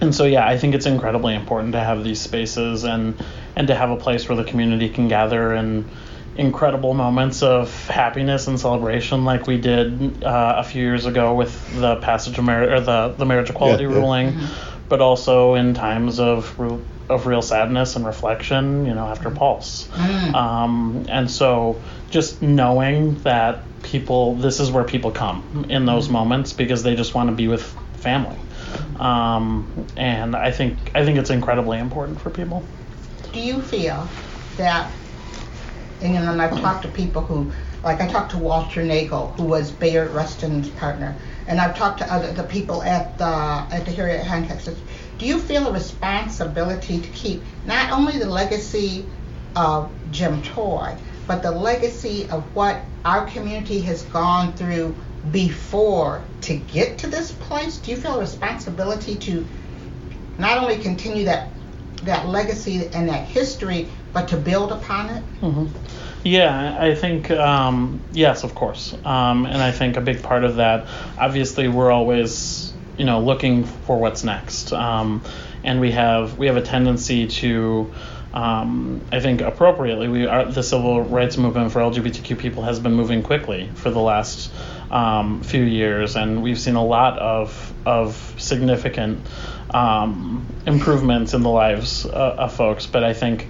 [0.00, 3.14] and so, yeah, I think it's incredibly important to have these spaces and
[3.54, 5.88] and to have a place where the community can gather and
[6.36, 11.80] incredible moments of happiness and celebration, like we did uh, a few years ago with
[11.80, 14.32] the passage of marriage or the the marriage equality yeah, ruling, yeah.
[14.32, 14.88] Mm-hmm.
[14.88, 16.60] but also in times of
[17.08, 19.86] of real sadness and reflection, you know, after Pulse.
[19.88, 20.34] Mm.
[20.34, 21.80] Um, and so
[22.10, 26.12] just knowing that people, this is where people come in those mm.
[26.12, 27.62] moments because they just want to be with
[27.98, 28.36] family.
[28.98, 32.64] Um, and I think I think it's incredibly important for people.
[33.32, 34.08] Do you feel
[34.56, 34.90] that,
[36.00, 37.52] and you know, I've talked to people who,
[37.84, 41.14] like I talked to Walter Naegle, who was Bayard Rustin's partner,
[41.46, 44.60] and I've talked to other the people at the at the Harriet Hancock
[45.18, 49.06] do you feel a responsibility to keep not only the legacy
[49.54, 50.94] of Jim Toy,
[51.26, 54.94] but the legacy of what our community has gone through
[55.32, 57.78] before to get to this place?
[57.78, 59.46] Do you feel a responsibility to
[60.38, 61.50] not only continue that
[62.02, 65.24] that legacy and that history, but to build upon it?
[65.40, 65.66] Mm-hmm.
[66.24, 70.56] Yeah, I think um, yes, of course, um, and I think a big part of
[70.56, 70.86] that,
[71.18, 75.22] obviously, we're always you know looking for what's next um,
[75.64, 77.92] and we have we have a tendency to
[78.32, 82.94] um, I think appropriately we are the civil rights movement for LGBTQ people has been
[82.94, 84.52] moving quickly for the last
[84.90, 89.26] um, few years and we've seen a lot of of significant
[89.70, 93.48] um, improvements in the lives uh, of folks but I think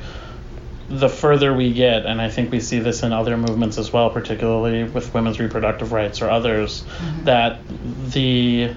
[0.89, 4.11] the further we get, and I think we see this in other movements as well,
[4.11, 7.25] particularly with women's reproductive rights or others, mm-hmm.
[7.25, 7.61] that
[8.11, 8.73] the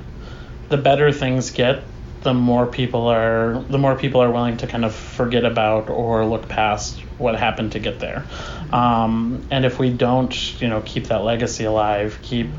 [0.69, 1.83] the better things get,
[2.21, 6.25] the more people are the more people are willing to kind of forget about or
[6.25, 8.25] look past what happened to get there.
[8.71, 12.49] Um, and if we don't, you know, keep that legacy alive, keep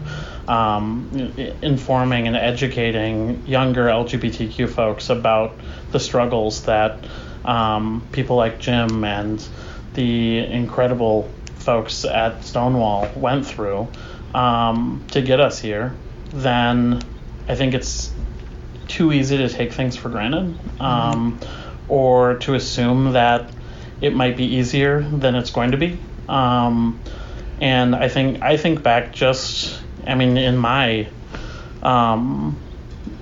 [0.48, 1.32] um,
[1.62, 5.54] informing and educating younger LGBTQ folks about
[5.92, 6.98] the struggles that
[7.44, 9.46] um, people like Jim and
[9.94, 13.88] the incredible folks at Stonewall went through
[14.34, 15.94] um, to get us here,
[16.32, 17.02] then
[17.48, 18.12] I think it's
[18.90, 21.92] too easy to take things for granted um, mm-hmm.
[21.92, 23.50] or to assume that
[24.00, 25.98] it might be easier than it's going to be.
[26.28, 27.00] Um,
[27.60, 31.08] and I think I think back just I mean in my
[31.82, 32.58] um,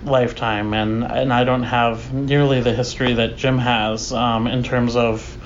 [0.04, 4.96] lifetime, and and I don't have nearly the history that Jim has um, in terms
[4.96, 5.36] of,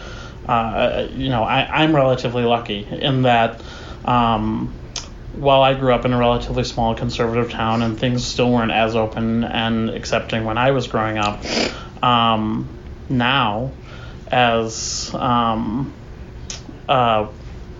[0.46, 3.62] uh, you know, I, I'm relatively lucky in that.
[4.04, 4.74] Um,
[5.34, 8.94] while I grew up in a relatively small conservative town and things still weren't as
[8.94, 11.42] open and accepting when I was growing up,
[12.02, 12.68] um,
[13.08, 13.72] now,
[14.30, 15.92] as um,
[16.88, 17.28] uh,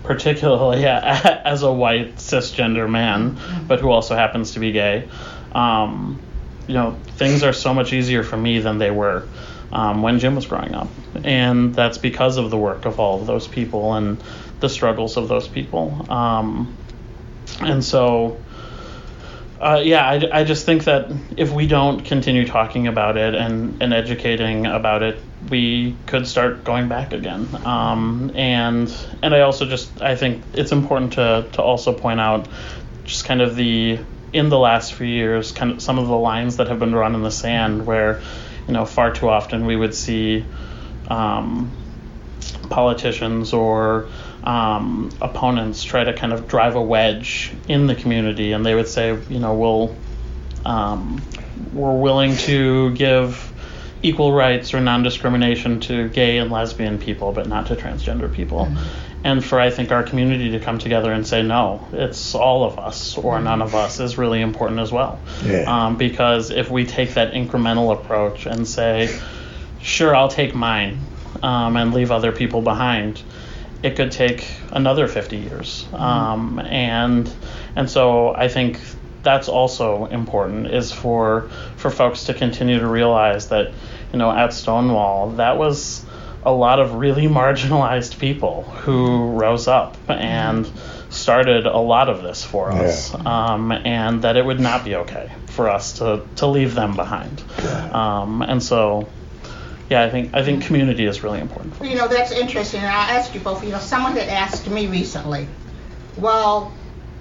[0.03, 3.37] particularly as a white cisgender man,
[3.67, 5.07] but who also happens to be gay,
[5.51, 6.19] um,
[6.67, 9.27] you know, things are so much easier for me than they were
[9.71, 10.87] um, when Jim was growing up.
[11.23, 14.21] And that's because of the work of all of those people and
[14.59, 16.05] the struggles of those people.
[16.09, 16.77] Um,
[17.59, 18.41] and so,
[19.59, 23.81] uh, yeah, I, I just think that if we don't continue talking about it and,
[23.81, 25.19] and educating about it,
[25.49, 27.47] we could start going back again.
[27.65, 32.47] Um, and and I also just I think it's important to to also point out
[33.05, 33.99] just kind of the
[34.33, 37.13] in the last few years, kind of some of the lines that have been drawn
[37.15, 38.21] in the sand, where
[38.67, 40.45] you know far too often we would see
[41.07, 41.71] um,
[42.69, 44.07] politicians or
[44.43, 48.87] um, opponents try to kind of drive a wedge in the community, and they would
[48.87, 49.95] say, you know, we'll
[50.65, 51.21] um,
[51.73, 53.51] we're willing to give
[54.01, 58.65] equal rights or non-discrimination to gay and lesbian people, but not to transgender people.
[58.65, 62.65] Mm-hmm and for I think our community to come together and say no, it's all
[62.65, 65.19] of us or none of us is really important as well.
[65.45, 65.63] Yeah.
[65.65, 69.17] Um, because if we take that incremental approach and say,
[69.81, 70.99] sure, I'll take mine
[71.41, 73.21] um, and leave other people behind,
[73.83, 75.83] it could take another 50 years.
[75.85, 75.95] Mm-hmm.
[75.95, 77.31] Um, and
[77.75, 78.79] and so I think
[79.21, 83.71] that's also important is for for folks to continue to realize that
[84.11, 86.05] you know at Stonewall that was
[86.45, 90.69] a lot of really marginalized people who rose up and
[91.09, 93.53] started a lot of this for us, yeah.
[93.53, 97.41] um, and that it would not be okay for us to, to leave them behind.
[97.93, 99.07] Um, and so,
[99.89, 101.73] yeah, I think I think community is really important.
[101.83, 102.79] you know, that's interesting.
[102.81, 103.63] And I'll ask you both.
[103.63, 105.47] You know, someone had asked me recently,
[106.17, 106.73] well,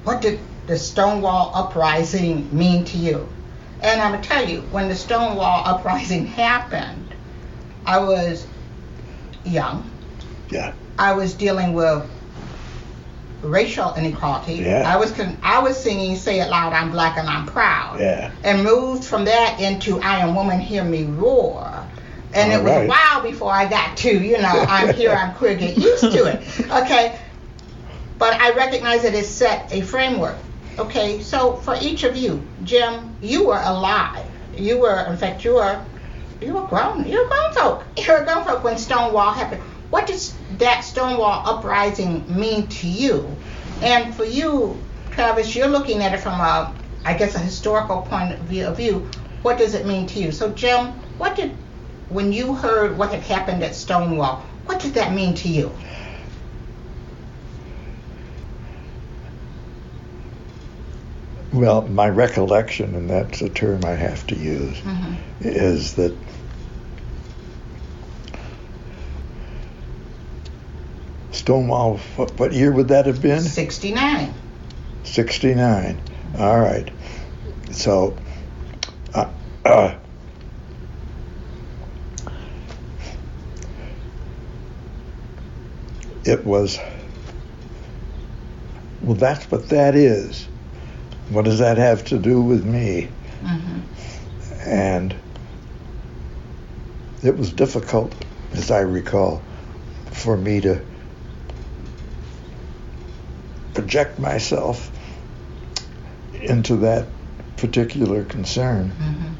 [0.04, 3.28] what did the Stonewall uprising mean to you?
[3.82, 7.14] And I'm gonna tell you, when the Stonewall uprising happened,
[7.84, 8.46] I was
[9.44, 9.90] young.
[10.50, 10.72] Yeah.
[10.98, 12.08] I was dealing with
[13.42, 14.54] racial inequality.
[14.54, 14.84] Yeah.
[14.86, 18.30] I was con- I was singing "Say It Loud, I'm Black and I'm Proud." Yeah.
[18.44, 21.71] And moved from that into "I Am Woman, Hear Me Roar."
[22.34, 22.84] And All it was right.
[22.84, 26.26] a while before I got to, you know, I'm here, I'm queer, get used to
[26.26, 26.70] it.
[26.70, 27.18] Okay.
[28.18, 30.36] But I recognize that it set a framework.
[30.78, 31.20] Okay.
[31.22, 34.24] So for each of you, Jim, you were alive.
[34.56, 35.84] You were, in fact, you were
[36.42, 37.06] you were grown.
[37.06, 37.84] You were grown folk.
[37.96, 39.62] You were grown folk when Stonewall happened.
[39.90, 43.28] What does that Stonewall uprising mean to you?
[43.82, 44.78] And for you,
[45.10, 46.74] Travis, you're looking at it from a,
[47.04, 48.40] I guess, a historical point of
[48.76, 49.08] view.
[49.42, 50.32] What does it mean to you?
[50.32, 51.54] So, Jim, what did,
[52.12, 55.72] when you heard what had happened at Stonewall, what did that mean to you?
[61.52, 65.14] Well, my recollection, and that's a term I have to use, mm-hmm.
[65.40, 66.16] is that
[71.30, 73.40] Stonewall, what, what year would that have been?
[73.40, 74.32] 69.
[75.04, 76.00] 69.
[76.38, 76.90] All right.
[77.70, 78.16] So,
[79.12, 79.30] uh,
[79.64, 79.96] uh,
[86.24, 86.78] it was,
[89.02, 90.46] well, that's what that is.
[91.30, 93.08] What does that have to do with me?
[93.42, 93.80] Mm-hmm.
[94.68, 95.14] And
[97.22, 98.14] it was difficult,
[98.52, 99.42] as I recall,
[100.10, 100.84] for me to
[103.74, 104.90] project myself
[106.34, 107.06] into that
[107.56, 108.90] particular concern.
[108.90, 109.32] Mm-hmm.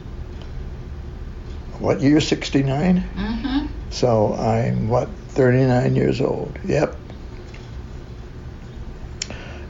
[1.83, 2.21] What year?
[2.21, 3.01] 69?
[3.01, 3.67] Mm-hmm.
[3.91, 6.59] So I'm, what, 39 years old?
[6.65, 6.97] Yep.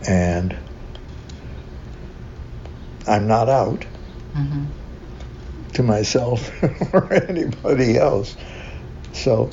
[0.08, 0.56] And
[3.06, 3.84] I'm not out
[4.34, 4.64] mm-hmm.
[5.72, 6.50] to myself
[6.92, 8.36] or anybody else.
[9.12, 9.50] So,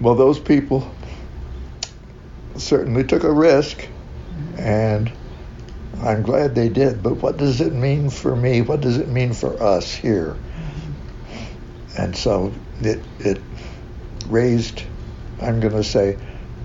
[0.00, 0.90] well, those people
[2.56, 3.86] certainly took a risk,
[4.58, 5.10] and
[6.02, 7.02] I'm glad they did.
[7.02, 8.60] But what does it mean for me?
[8.60, 10.36] What does it mean for us here?
[11.98, 13.40] And so it it
[14.28, 14.84] raised,
[15.42, 16.16] I'm going to say,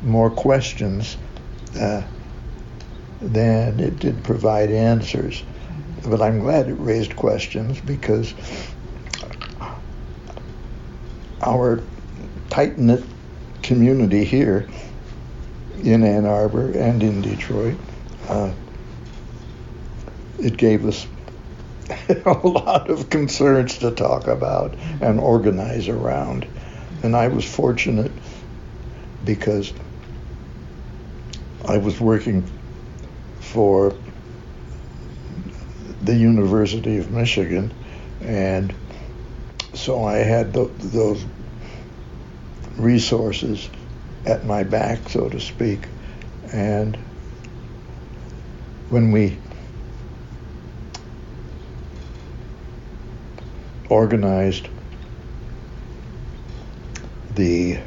[0.04, 1.18] more questions
[1.80, 2.04] uh,
[3.20, 5.44] than it did provide answers.
[6.06, 8.34] But I'm glad it raised questions because
[11.42, 11.82] our
[12.50, 13.04] tight knit
[13.64, 14.70] community here
[15.82, 17.78] in Ann Arbor and in Detroit
[18.30, 18.52] uh,
[20.40, 21.08] it gave us
[22.26, 26.48] a lot of concerns to talk about and organize around.
[27.02, 28.12] And I was fortunate
[29.26, 29.74] because
[31.66, 32.50] I was working
[33.40, 33.94] for
[36.02, 37.74] the University of Michigan,
[38.22, 38.74] and
[39.74, 41.24] so I had th- those
[42.78, 43.70] resources
[44.26, 45.80] at my back, so to speak.
[46.52, 46.98] And
[48.90, 49.38] when we
[53.90, 54.68] organized
[57.36, 57.80] the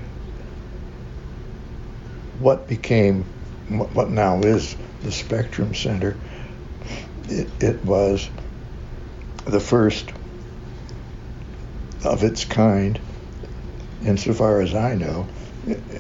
[2.39, 3.25] what became
[3.69, 6.17] what now is the Spectrum Center.
[7.29, 8.29] It, it was
[9.45, 10.13] the first
[12.05, 13.01] of its kind,
[14.05, 15.27] insofar as I know,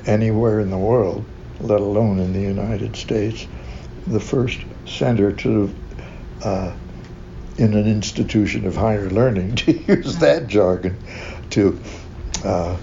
[0.07, 1.25] anywhere in the world,
[1.61, 3.47] let alone in the United States,
[4.07, 5.75] the first center to,
[6.45, 6.73] uh,
[7.59, 10.99] in an institution of higher learning, to use that jargon,
[11.51, 11.81] to
[12.45, 12.77] uh,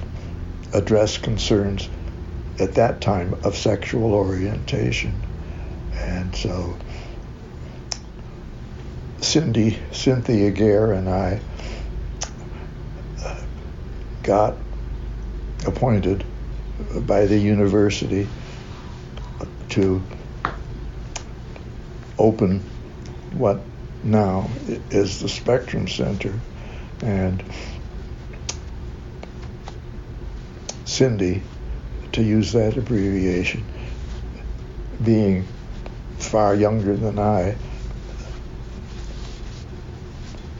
[0.74, 1.90] address concerns
[2.60, 5.14] at that time of sexual orientation.
[5.96, 6.76] And so
[9.22, 11.40] Cindy, Cynthia Gair, and I
[13.24, 13.42] uh,
[14.22, 14.58] got
[15.66, 16.26] appointed
[17.06, 18.28] by the university
[19.70, 20.02] to
[22.20, 22.60] open
[23.32, 23.60] what
[24.04, 24.50] now
[24.90, 26.40] is the Spectrum Center.
[27.02, 27.44] And
[30.86, 31.42] Cindy,
[32.12, 33.64] to use that abbreviation,
[35.04, 35.46] being
[36.18, 37.56] far younger than I,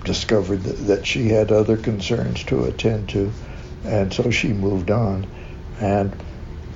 [0.04, 3.32] discovered that, she had other concerns to attend to,
[3.86, 5.26] and so she moved on.
[5.80, 6.14] And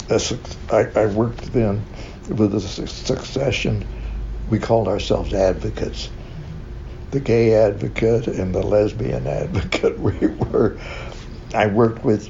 [0.09, 1.84] I worked then
[2.30, 3.86] with a succession.
[4.49, 6.09] We called ourselves advocates.
[7.11, 9.97] The gay advocate and the lesbian advocate.
[10.07, 10.77] We were.
[11.53, 12.29] I worked with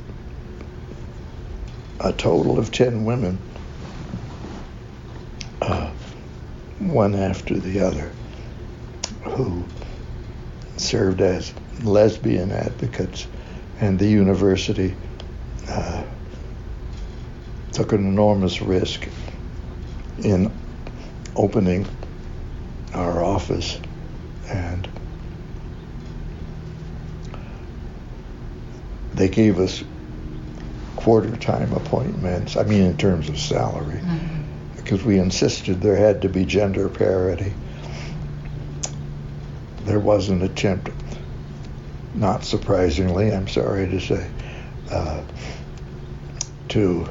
[2.00, 3.40] a total of ten women,
[5.62, 5.90] uh,
[6.80, 8.12] one after the other,
[9.24, 9.64] who
[10.78, 11.54] served as
[11.84, 13.28] lesbian advocates,
[13.80, 14.96] and the university
[15.68, 16.04] uh,
[17.72, 19.08] took an enormous risk
[20.20, 20.52] in
[21.36, 21.88] opening
[22.94, 23.80] our office
[24.50, 24.88] and
[29.14, 29.84] they gave us
[30.96, 34.76] quarter time appointments, I mean, in terms of salary, mm-hmm.
[34.76, 37.54] because we insisted there had to be gender parity.
[39.86, 40.90] There was an attempt,
[42.14, 44.30] not surprisingly, I'm sorry to say,
[44.92, 45.24] uh,
[46.70, 47.08] to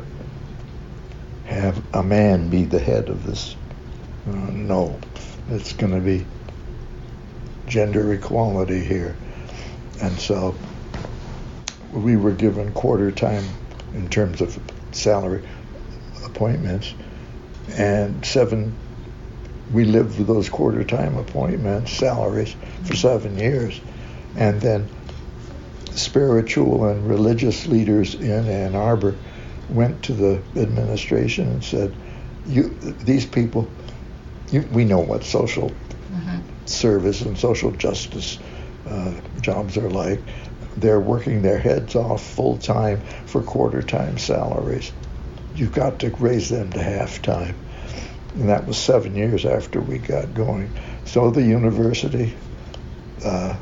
[1.47, 3.57] have a man be the head of this.
[4.29, 4.99] Uh, no,
[5.49, 6.27] it's going to be
[7.67, 9.17] gender equality here.
[10.01, 10.55] And so
[11.93, 13.45] we were given quarter time
[13.95, 14.59] in terms of
[14.93, 15.47] salary
[16.25, 16.95] appointments,
[17.69, 18.77] and seven.
[19.73, 22.55] We lived with those quarter time appointments, salaries
[22.85, 23.81] for seven years,
[24.37, 24.89] and then
[25.91, 29.17] spiritual and religious leaders in Ann Arbor
[29.69, 31.97] went to the administration and said,
[32.47, 32.69] "You,
[33.03, 33.69] these people,
[34.53, 35.73] you, we know what social.
[36.69, 38.39] Service and social justice
[38.89, 40.21] uh, jobs are like
[40.77, 44.93] they're working their heads off full time for quarter time salaries.
[45.55, 47.57] You've got to raise them to half time.
[48.35, 50.71] And that was seven years after we got going.
[51.07, 52.35] So the university,
[53.25, 53.57] uh,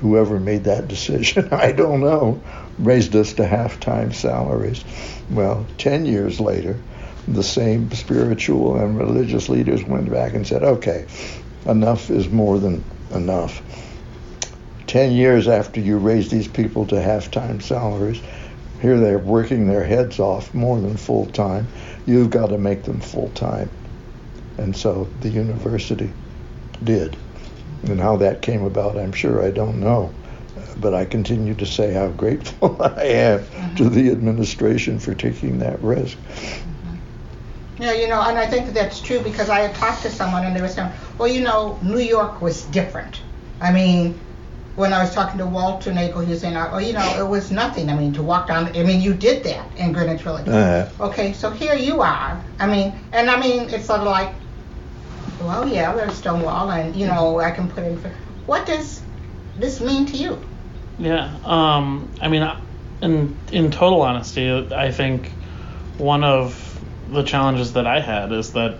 [0.00, 2.40] whoever made that decision, I don't know,
[2.78, 4.84] raised us to half time salaries.
[5.28, 6.78] Well, 10 years later,
[7.26, 11.06] the same spiritual and religious leaders went back and said, okay,
[11.66, 12.82] enough is more than
[13.12, 13.62] enough
[14.90, 18.20] 10 years after you raise these people to half time salaries,
[18.82, 21.68] here they're working their heads off more than full time.
[22.06, 23.70] You've got to make them full time.
[24.58, 26.12] And so the university
[26.82, 27.16] did.
[27.84, 30.12] And how that came about, I'm sure I don't know.
[30.80, 33.74] But I continue to say how grateful I am mm-hmm.
[33.76, 36.18] to the administration for taking that risk.
[37.80, 40.54] Yeah, you know, and I think that's true because I had talked to someone and
[40.54, 43.22] they were saying, well, you know, New York was different.
[43.58, 44.20] I mean,
[44.76, 47.50] when I was talking to Walter Naegle, he was saying, oh, you know, it was
[47.50, 47.88] nothing.
[47.88, 50.46] I mean, to walk down, I mean, you did that in Greenwich Village.
[50.46, 51.06] Uh-huh.
[51.06, 52.42] Okay, so here you are.
[52.58, 54.34] I mean, and I mean, it's sort of like,
[55.40, 57.96] well, yeah, there's Stonewall, and, you know, I can put in.
[58.44, 59.00] What does
[59.58, 60.38] this mean to you?
[60.98, 62.46] Yeah, um, I mean,
[63.00, 65.30] in, in total honesty, I think
[65.96, 66.69] one of
[67.10, 68.78] the challenges that I had is that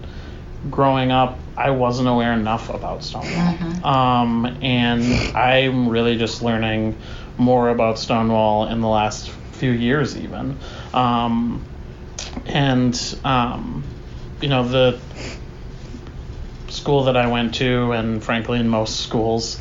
[0.70, 3.84] growing up, I wasn't aware enough about Stonewall.
[3.84, 5.02] Um, and
[5.36, 6.96] I'm really just learning
[7.38, 10.58] more about Stonewall in the last few years, even.
[10.92, 11.64] Um,
[12.46, 13.84] and, um,
[14.40, 14.98] you know, the
[16.68, 19.60] school that I went to, and frankly, in most schools,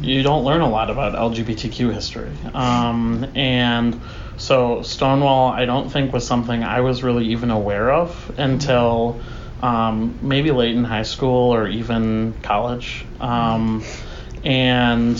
[0.00, 2.32] you don't learn a lot about LGBTQ history.
[2.52, 4.00] Um, and
[4.36, 9.20] so Stonewall, I don't think was something I was really even aware of until
[9.62, 13.06] um, maybe late in high school or even college.
[13.20, 13.84] Um,
[14.44, 15.16] and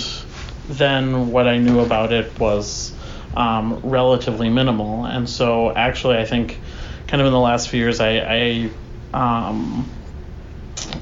[0.69, 2.93] then what I knew about it was
[3.37, 5.05] um, relatively minimal.
[5.05, 6.61] And so actually, I think
[7.07, 8.71] kind of in the last few years, I, I
[9.15, 9.89] um,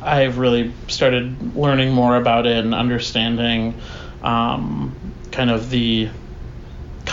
[0.03, 3.81] I've really started learning more about it and understanding
[4.23, 4.95] um,
[5.31, 6.11] kind of the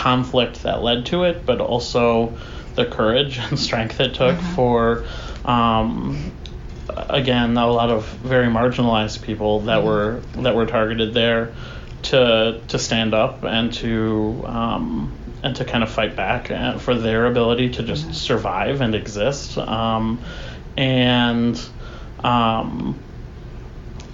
[0.00, 2.38] conflict that led to it, but also
[2.74, 5.04] the courage and strength it took for,
[5.44, 6.32] um,
[6.88, 11.54] again, a lot of very marginalized people that were that were targeted there
[12.02, 16.94] to to stand up and to um, and to kind of fight back uh, for
[16.94, 19.58] their ability to just survive and exist.
[19.58, 20.22] Um,
[20.78, 21.60] and
[22.24, 22.98] um,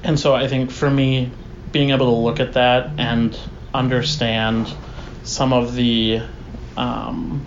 [0.03, 1.31] and so I think for me,
[1.71, 3.39] being able to look at that and
[3.73, 4.67] understand
[5.27, 6.23] some of the
[6.77, 7.45] um,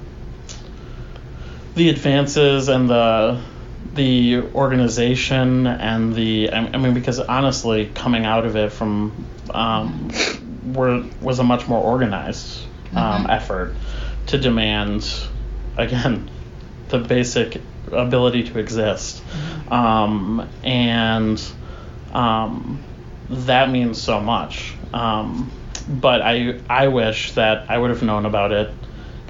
[1.75, 3.41] the advances and the
[3.93, 10.11] the organization and the I mean because honestly coming out of it from um,
[10.73, 12.59] were was a much more organized
[12.95, 13.75] um, effort
[14.27, 15.07] to demand
[15.77, 16.29] again
[16.89, 17.61] the basic
[17.91, 19.23] ability to exist.
[19.69, 21.41] Um, and
[22.11, 22.83] um,
[23.29, 24.73] that means so much.
[24.93, 25.51] Um,
[25.89, 28.73] but I I wish that I would have known about it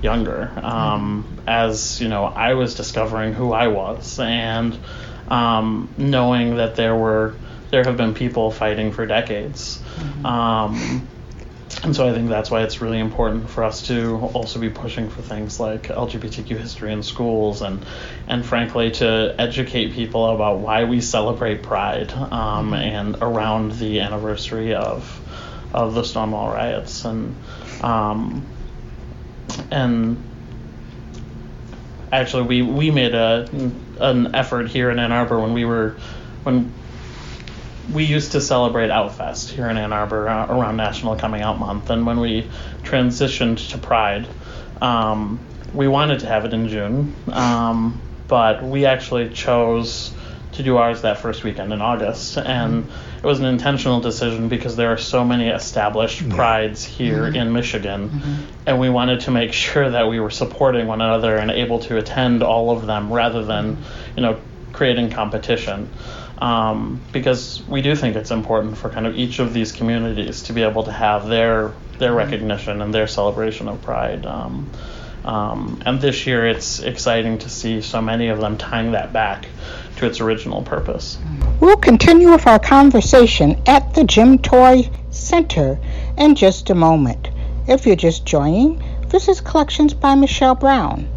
[0.02, 0.52] younger.
[0.62, 4.78] Um, as you know I was discovering who I was and
[5.30, 7.36] um, knowing that there were
[7.72, 9.82] there have been people fighting for decades.
[10.26, 11.08] Um,
[11.84, 15.10] and so I think that's why it's really important for us to also be pushing
[15.10, 17.86] for things like LGBTQ history in schools and
[18.28, 24.74] and frankly to educate people about why we celebrate Pride um, and around the anniversary
[24.74, 25.19] of
[25.74, 27.36] of the Stonewall riots and
[27.82, 28.46] um,
[29.72, 30.24] and
[32.12, 33.48] actually we we made a
[34.00, 35.98] an effort here in Ann Arbor when we were
[36.44, 36.74] when
[37.94, 41.90] we used to celebrate Outfest here in Ann Arbor uh, around National Coming Out Month,
[41.90, 42.48] and when we
[42.84, 44.28] transitioned to Pride,
[44.82, 45.40] um,
[45.74, 50.14] we wanted to have it in June, um, but we actually chose
[50.60, 52.86] to do ours that first weekend in August, and
[53.18, 58.12] it was an intentional decision because there are so many established prides here in Michigan,
[58.66, 61.98] and we wanted to make sure that we were supporting one another and able to
[61.98, 63.78] attend all of them rather than,
[64.18, 64.38] you know,
[64.74, 65.90] creating competition.
[66.40, 70.54] Um, because we do think it's important for kind of each of these communities to
[70.54, 74.26] be able to have their their recognition and their celebration of pride.
[74.26, 74.70] Um,
[75.24, 79.48] um, and this year, it's exciting to see so many of them tying that back
[80.00, 81.18] to its original purpose.
[81.60, 85.78] We'll continue with our conversation at the Jim Toy Center
[86.18, 87.30] in just a moment.
[87.68, 91.08] If you're just joining, this is Collections by Michelle Brown.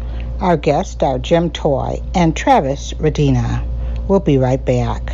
[0.41, 3.65] Our guests are Jim Toy and Travis Radina.
[4.09, 5.13] We'll be right back.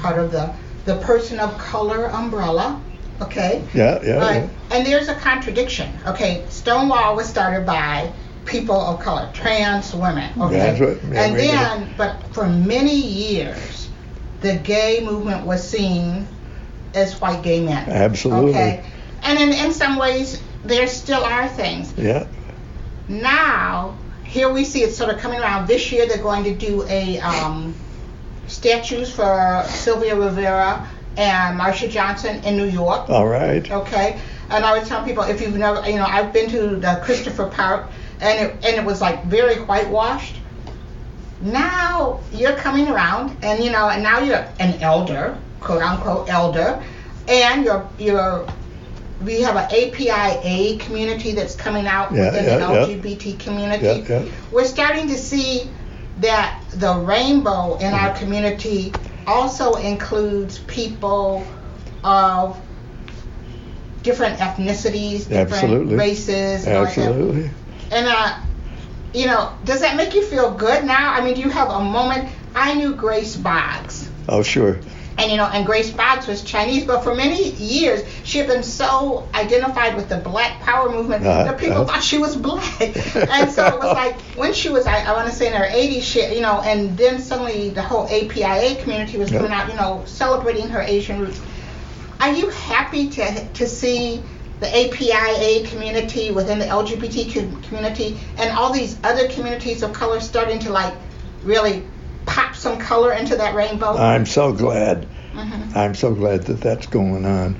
[0.00, 0.52] Part of the,
[0.84, 2.80] the person of color umbrella,
[3.20, 3.64] okay?
[3.74, 4.14] Yeah, yeah.
[4.16, 4.42] Right.
[4.42, 4.76] yeah.
[4.76, 5.92] And there's a contradiction.
[6.06, 8.12] Okay, Stonewall was started by
[8.46, 10.32] people of color, trans women.
[10.40, 10.58] Okay.
[10.58, 10.98] That's right.
[11.12, 11.50] Yeah, and did.
[11.50, 13.88] then, but for many years,
[14.40, 16.26] the gay movement was seen
[16.94, 17.88] as white gay men.
[17.88, 18.50] Absolutely.
[18.50, 18.84] Okay.
[19.22, 21.92] And in, in some ways, there still are things.
[21.96, 22.26] Yeah.
[23.08, 25.66] Now, here we see it's sort of coming around.
[25.66, 27.74] This year they're going to do a um,
[28.50, 30.86] statues for Sylvia Rivera
[31.16, 33.08] and Marsha Johnson in New York.
[33.08, 33.68] All right.
[33.70, 34.20] Okay.
[34.50, 37.46] And I was telling people if you've never, you know, I've been to the Christopher
[37.46, 37.86] Park
[38.20, 40.36] and it, and it was like very whitewashed.
[41.40, 46.82] Now you're coming around and you know, and now you're an elder, quote unquote elder,
[47.28, 48.46] and you're you're
[49.22, 52.86] we have an APIA community that's coming out Yeah, within yeah, the yeah.
[52.86, 53.84] LGBT community.
[53.84, 54.32] Yeah, yeah.
[54.50, 55.70] We're starting to see
[56.20, 58.92] that the rainbow in our community
[59.26, 61.46] also includes people
[62.04, 62.60] of
[64.02, 65.96] different ethnicities, different Absolutely.
[65.96, 66.66] races.
[66.66, 67.50] Absolutely.
[67.90, 68.38] And uh,
[69.12, 71.12] you know, does that make you feel good now?
[71.12, 72.30] I mean, do you have a moment?
[72.54, 74.08] I knew Grace Boggs.
[74.28, 74.78] Oh, sure.
[75.18, 78.62] And you know, and Grace Boggs was Chinese, but for many years she had been
[78.62, 81.84] so identified with the Black Power movement Uh-huh, that people uh-huh.
[81.86, 82.80] thought she was black.
[82.80, 85.66] and so it was like when she was, I, I want to say in her
[85.66, 89.38] 80s, she, you know, and then suddenly the whole APIA community was Yeah.
[89.38, 91.40] coming out, you know, celebrating her Asian roots.
[92.20, 94.22] Are you happy to to see
[94.60, 100.20] the APIA community within the LGBT com- community and all these other communities of color
[100.20, 100.94] starting to like
[101.42, 101.82] really
[102.60, 103.96] some color into that rainbow?
[103.96, 105.06] I'm so glad.
[105.34, 105.74] Mhm.
[105.74, 107.56] I'm so glad that that's going on.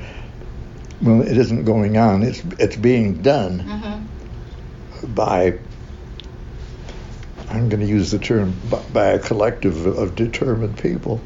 [1.00, 2.22] Well, it isn't going on.
[2.22, 5.14] It's it's being done Mhm.
[5.14, 5.54] by.
[7.48, 8.54] I'm going to use the term
[8.92, 11.20] by a collective of, determined people.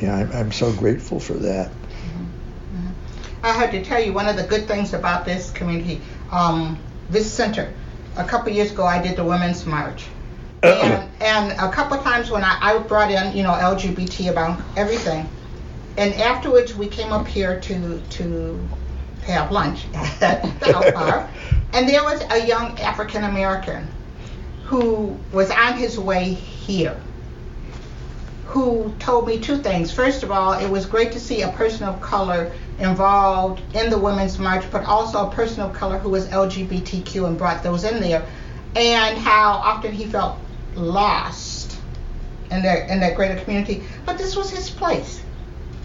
[0.00, 1.72] Yeah, I'm, I'm so grateful for that.
[3.42, 6.78] I have to tell you one of the good things about this community, um,
[7.10, 7.72] this center.
[8.16, 10.04] A couple years ago, I did the Women's March,
[10.64, 14.60] and, and a couple of times when I, I brought in, you know, LGBT about
[14.76, 15.28] everything,
[15.96, 18.68] and afterwards we came up here to to
[19.22, 21.30] have lunch at the health bar,
[21.72, 23.86] and there was a young African American
[24.64, 26.98] who was on his way here
[28.46, 29.90] who told me two things.
[29.90, 33.98] First of all, it was great to see a person of color involved in the
[33.98, 38.00] Women's March, but also a person of color who was LGBTQ and brought those in
[38.00, 38.24] there,
[38.76, 40.38] and how often he felt
[40.76, 41.78] lost
[42.50, 43.82] in their in that greater community.
[44.06, 45.22] But this was his place.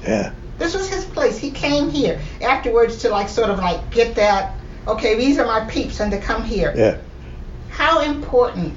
[0.04, 0.34] Yeah.
[0.58, 1.38] This was his place.
[1.38, 4.56] He came here afterwards to like sort of like get that.
[4.88, 6.74] Okay, these are my peeps, and to come here.
[6.76, 6.98] Yeah.
[7.70, 8.74] How important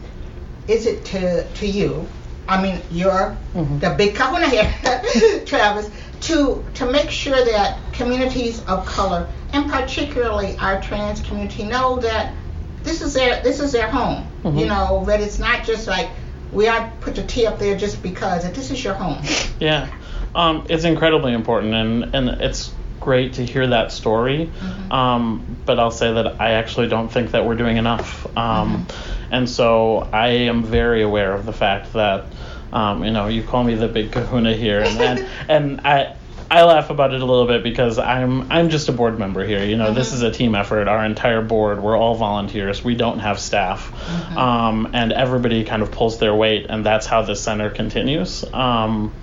[0.69, 2.07] is it to to you?
[2.49, 3.79] I mean, you're mm-hmm.
[3.79, 5.91] the big kahuna here, Travis,
[6.23, 12.35] to to make sure that communities of color, and particularly our trans community, know that
[12.83, 14.27] this is their this is their home.
[14.45, 16.11] You know that it's not just like
[16.53, 18.43] we aren't put the tea up there just because.
[18.43, 19.23] That this is your home.
[19.61, 19.89] Yeah,
[20.35, 24.51] um, it's incredibly important, and and it's great to hear that story.
[24.91, 28.27] Um, but I'll say that I actually don't think that we're doing enough.
[28.37, 28.87] Um,
[29.33, 32.27] And so I am very aware of the fact that,
[32.73, 36.17] um, you know, you call me the big Kahuna here, and and, and I.
[36.53, 39.65] I laugh about it a little bit because I'm I'm just a board member here.
[39.65, 40.87] You know, this is a team effort.
[40.87, 42.85] Our entire board, we're all volunteers.
[42.85, 43.91] We don't have staff,
[44.37, 48.45] um, and everybody kind of pulls their weight, and that's how this center continues.
[48.53, 49.15] Um,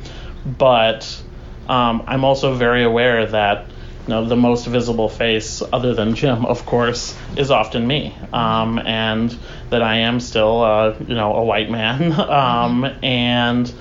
[0.44, 1.22] but
[1.68, 6.48] um, I'm also very aware that you know the most visible face, other than Jim,
[6.48, 9.38] of course, is often me, um, and
[9.70, 13.72] that I am still uh, you know a white man, um, and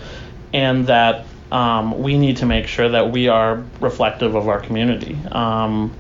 [0.53, 5.19] and that um, we need to make sure that we are reflective of our community.
[5.31, 5.95] Um,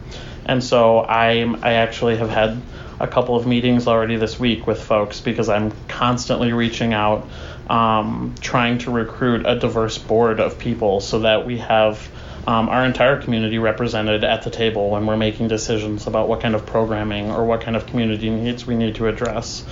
[0.45, 2.61] and so I I actually have had
[3.01, 7.29] a couple of meetings already this week with folks because I'm constantly reaching out,
[7.71, 12.09] um, trying to recruit a diverse board of people so that we have
[12.47, 16.55] um, our entire community represented at the table when we're making decisions about what kind
[16.55, 19.65] of programming or what kind of community needs we need to address.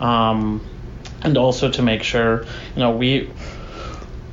[0.00, 0.66] Um,
[1.22, 3.30] and also to make sure, you know, we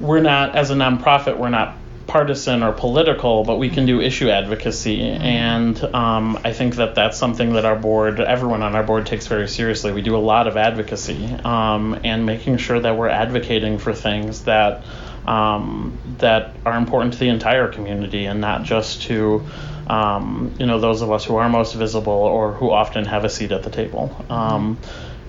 [0.01, 1.77] we're not as a nonprofit, we're not
[2.07, 7.17] partisan or political, but we can do issue advocacy, and um, I think that that's
[7.17, 9.93] something that our board, everyone on our board, takes very seriously.
[9.93, 14.43] We do a lot of advocacy, um, and making sure that we're advocating for things
[14.43, 14.83] that
[15.25, 19.45] um, that are important to the entire community, and not just to
[19.87, 23.29] um, you know those of us who are most visible or who often have a
[23.29, 24.25] seat at the table.
[24.29, 24.77] Um,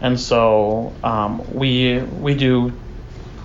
[0.00, 2.72] and so um, we we do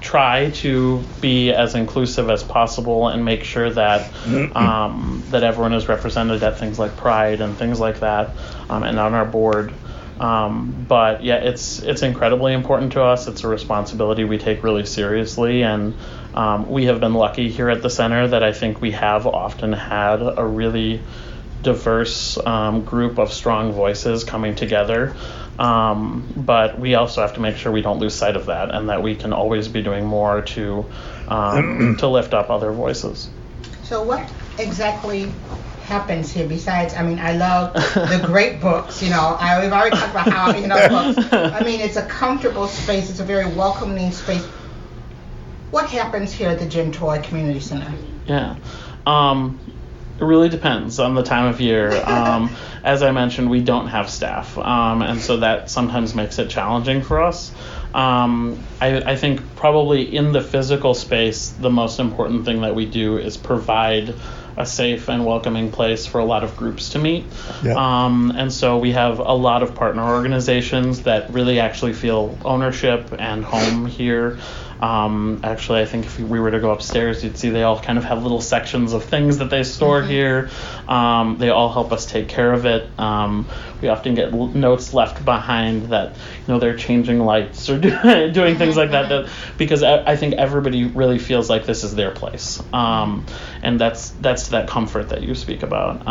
[0.08, 4.10] try to be as inclusive as possible and make sure that
[4.56, 8.32] um, that everyone is represented at things like Pride and things like that,
[8.70, 9.74] um, and on our board.
[10.18, 13.28] Um, but yeah, it's it's incredibly important to us.
[13.28, 15.94] It's a responsibility we take really seriously, and
[16.34, 19.74] um, we have been lucky here at the center that I think we have often
[19.74, 21.02] had a really
[21.64, 25.18] diverse um, group of strong voices coming together
[25.60, 28.90] Um, but we also have to make sure we don't lose sight of that and
[28.90, 30.86] that we can always be doing more to
[31.28, 33.30] um, to lift up other voices.
[33.84, 34.30] So what
[34.60, 35.32] exactly
[35.84, 39.38] happens here besides I mean I love the great books, you know.
[39.40, 41.34] I we've already talked about how you know books.
[41.34, 44.46] I mean it's a comfortable space, it's a very welcoming space.
[45.72, 47.92] What happens here at the Jim Toy Community Center?
[48.26, 48.58] Yeah.
[49.06, 49.60] Um,
[50.20, 52.04] it really depends on the time of year.
[52.18, 56.50] Um, as I mentioned, we don't have staff, um, and so that sometimes makes it
[56.50, 57.52] challenging for us.
[57.94, 62.86] Um, I, I, think probably in the physical space, the most important thing that we
[62.86, 64.14] do is provide
[64.58, 67.26] a safe and welcoming place for a lot of groups to meet.
[67.64, 67.76] Yeah.
[67.76, 73.14] Um, and so we have a lot of partner organizations that really actually feel ownership
[73.18, 74.40] and home here.
[74.82, 77.98] Um, actually, I think if we were to go upstairs, you'd see they all kind
[77.98, 80.10] of have little sections of things that they store mm-hmm.
[80.10, 80.50] here.
[80.88, 82.88] Um, they all help us take care of it.
[83.00, 83.48] Um,
[83.82, 87.90] we often get l- notes left behind that you know they're changing lights or do,
[88.32, 91.96] doing things like that, that because I, I, think everybody really feels like this is
[91.96, 93.26] their place, um,
[93.62, 96.08] and that's that's that comfort that you speak about.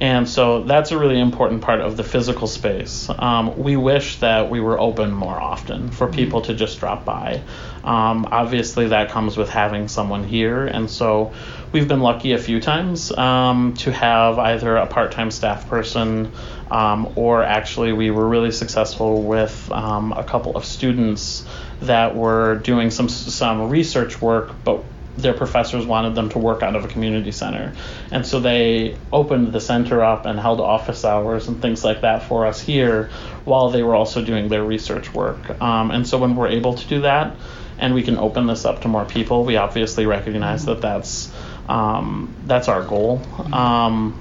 [0.00, 3.08] And so that's a really important part of the physical space.
[3.08, 6.16] Um, we wish that we were open more often for mm-hmm.
[6.16, 7.42] people to just drop by.
[7.82, 11.32] Um, obviously, that comes with having someone here, and so
[11.72, 16.32] we've been lucky a few times um, to have either a part time staff person
[16.70, 21.46] um, or actually, we were really successful with um, a couple of students
[21.82, 24.82] that were doing some, some research work, but
[25.16, 27.72] their professors wanted them to work out of a community center.
[28.10, 32.22] And so they opened the center up and held office hours and things like that
[32.22, 33.10] for us here
[33.44, 35.60] while they were also doing their research work.
[35.60, 37.36] Um, and so when we're able to do that
[37.78, 41.32] and we can open this up to more people, we obviously recognize that that's,
[41.68, 43.22] um, that's our goal.
[43.52, 44.20] Um,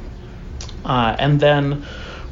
[0.85, 1.85] uh, and then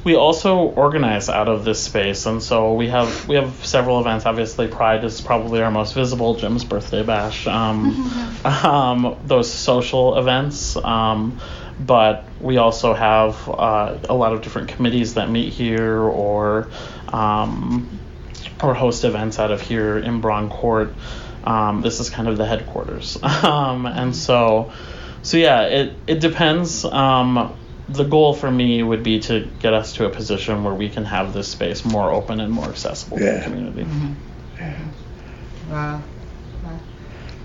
[0.03, 4.25] we also organize out of this space, and so we have we have several events.
[4.25, 6.35] Obviously, Pride is probably our most visible.
[6.35, 10.75] Jim's birthday bash, um, um, those social events.
[10.75, 11.39] Um,
[11.79, 16.69] but we also have uh, a lot of different committees that meet here, or
[17.07, 17.99] um,
[18.61, 20.93] or host events out of here in Braun Court.
[21.45, 24.71] Um, this is kind of the headquarters, um, and so
[25.21, 26.83] so yeah, it it depends.
[26.83, 27.55] Um,
[27.89, 31.05] the goal for me would be to get us to a position where we can
[31.05, 33.31] have this space more open and more accessible yeah.
[33.31, 33.83] to the community.
[33.83, 34.13] Mm-hmm.
[34.57, 34.77] Yeah.
[35.69, 36.01] Wow.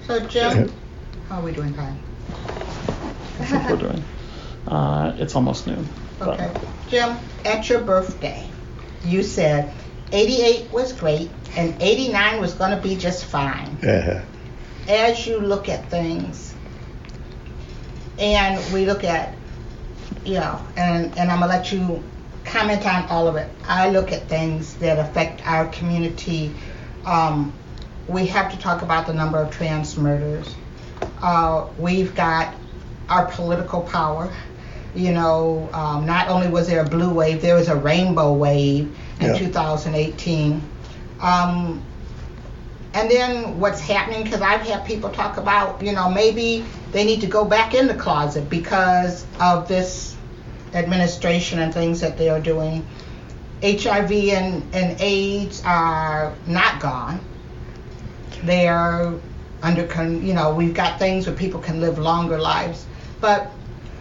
[0.07, 0.73] So, Jim,
[1.29, 1.99] how are we doing time?
[3.41, 4.05] I think we're doing.
[4.67, 5.87] Uh, it's almost noon.
[6.21, 6.51] Okay.
[6.53, 6.65] But.
[6.89, 8.49] Jim, at your birthday,
[9.05, 9.73] you said
[10.13, 13.77] 88 was great and 89 was going to be just fine.
[13.83, 14.23] Uh-huh.
[14.89, 16.55] As you look at things,
[18.19, 19.35] and we look at
[20.35, 22.03] know, and, and I'm gonna let you
[22.45, 23.51] comment on all of it.
[23.67, 26.55] I look at things that affect our community.
[27.05, 27.53] Um,
[28.09, 30.55] we have to talk about the number of trans murders.
[31.23, 32.55] Uh, we've got
[33.09, 34.33] our political power.
[34.95, 38.97] You know, um, not only was there a blue wave, there was a rainbow wave
[39.21, 39.39] in yeah.
[39.39, 40.63] 2018.
[41.21, 41.85] Um,
[42.95, 47.21] and then what's happening, because I've had people talk about, you know, maybe they need
[47.21, 50.08] to go back in the closet because of this
[50.75, 52.87] administration and things that they are doing.
[53.63, 57.21] HIV and, and AIDS are not gone.
[58.45, 59.15] They are
[59.63, 62.87] under, con, you know, we've got things where people can live longer lives.
[63.21, 63.51] But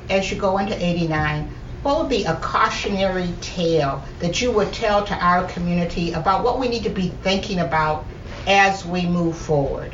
[0.09, 1.51] as you go into 89,
[1.81, 6.59] what would be a cautionary tale that you would tell to our community about what
[6.59, 8.05] we need to be thinking about
[8.45, 9.93] as we move forward?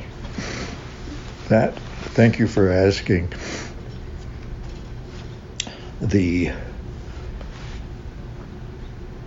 [1.49, 1.75] That,
[2.15, 3.29] thank you for asking
[6.03, 6.51] the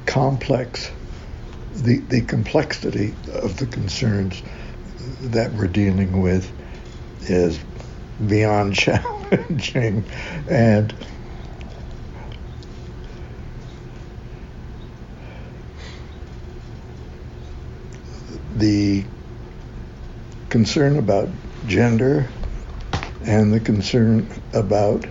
[0.05, 0.91] complex,
[1.75, 4.43] the, the complexity of the concerns
[5.21, 6.53] that we're dealing with
[7.23, 7.59] is
[8.27, 10.05] beyond challenging.
[10.49, 10.95] And
[18.57, 19.05] the
[20.51, 21.29] concern about
[21.67, 22.29] gender
[23.25, 25.07] and the concern about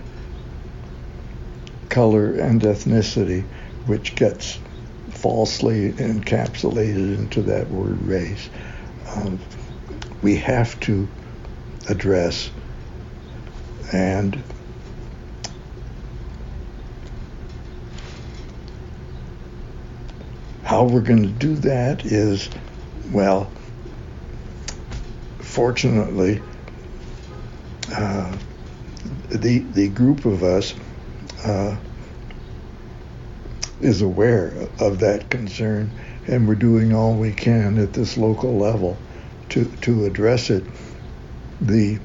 [1.96, 3.42] color and ethnicity,
[3.86, 4.58] which gets
[5.12, 8.50] falsely encapsulated into that word race.
[9.14, 9.38] Um,
[10.20, 11.08] we have to
[11.88, 12.50] address
[13.94, 14.42] and
[20.64, 22.50] how we're going to do that is
[23.10, 23.50] well
[25.38, 26.42] fortunately
[27.94, 28.36] uh,
[29.30, 30.74] the the group of us
[31.44, 31.76] uh,
[33.80, 35.90] is aware of that concern,
[36.26, 38.96] and we're doing all we can at this local level
[39.50, 40.64] to, to address it.
[41.60, 41.98] The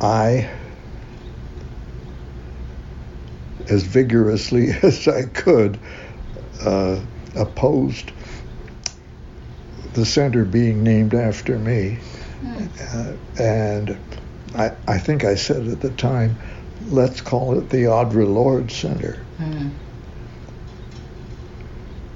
[0.00, 0.48] I,
[3.68, 5.78] as vigorously as I could,
[6.62, 7.00] uh,
[7.34, 8.12] opposed
[9.94, 11.98] the center being named after me.
[12.44, 13.98] Uh, and
[14.54, 16.36] I, I think I said at the time,
[16.90, 19.70] let's call it the Audre Lorde Center Mm.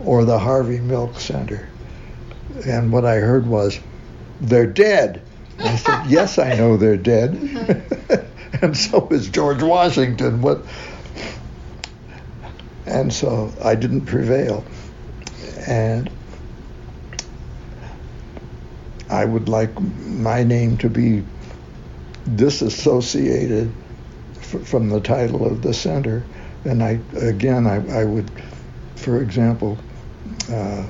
[0.01, 1.69] or the Harvey Milk Center.
[2.67, 3.79] And what I heard was,
[4.41, 5.23] they're dead.
[5.61, 8.29] I said, yes, I know they're dead.
[8.63, 10.43] and so is George Washington.
[10.43, 10.65] What?
[12.87, 14.65] And so I didn't prevail.
[15.69, 16.11] And
[19.13, 21.23] I would like my name to be
[22.35, 23.71] disassociated
[24.37, 26.25] f- from the title of the center.
[26.65, 28.31] And I, again, I, I would,
[28.97, 29.77] for example,
[30.51, 30.87] uh,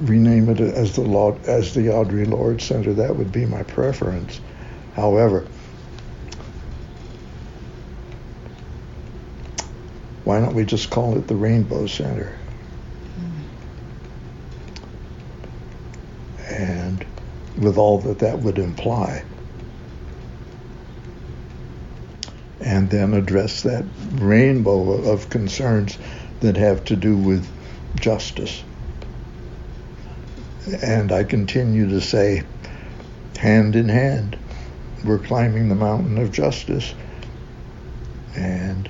[0.00, 2.94] rename it as the Law, as the Audre Lorde Center.
[2.94, 4.40] That would be my preference.
[4.94, 5.46] However,
[10.24, 12.34] why don't we just call it the Rainbow Center?
[16.48, 17.04] And
[17.58, 19.24] with all that that would imply.
[22.60, 23.84] And then address that
[24.14, 25.98] rainbow of concerns
[26.40, 27.48] that have to do with
[27.96, 28.62] justice.
[30.82, 32.42] And I continue to say,
[33.38, 34.36] hand in hand,
[35.04, 36.94] we're climbing the mountain of justice.
[38.36, 38.88] And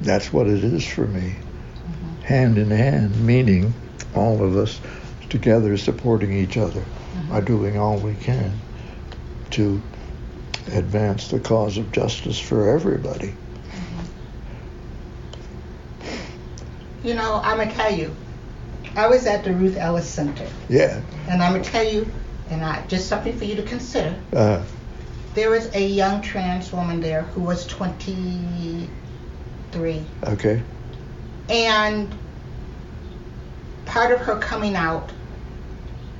[0.00, 1.34] that's what it is for me.
[1.34, 2.22] Mm-hmm.
[2.22, 3.74] Hand in hand, meaning
[4.14, 4.80] all of us
[5.28, 6.84] together supporting each other
[7.30, 8.52] are doing all we can
[9.50, 9.80] to
[10.72, 13.32] advance the cause of justice for everybody.
[17.04, 18.14] You know, I'm gonna tell you,
[18.96, 21.00] I was at the Ruth Ellis Center, Yeah.
[21.28, 22.10] and I'm gonna tell you,
[22.50, 24.14] and I just something for you to consider.
[24.34, 24.62] Uh,
[25.34, 28.88] There was a young trans woman there who was 23,
[30.24, 30.62] okay.
[31.50, 32.08] and
[33.84, 35.10] part of her coming out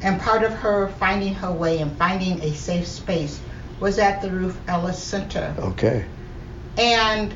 [0.02, 3.40] and part of her finding her way and finding a safe space
[3.80, 5.54] was at the Ruth Ellis Center.
[5.58, 6.04] Okay.
[6.78, 7.34] And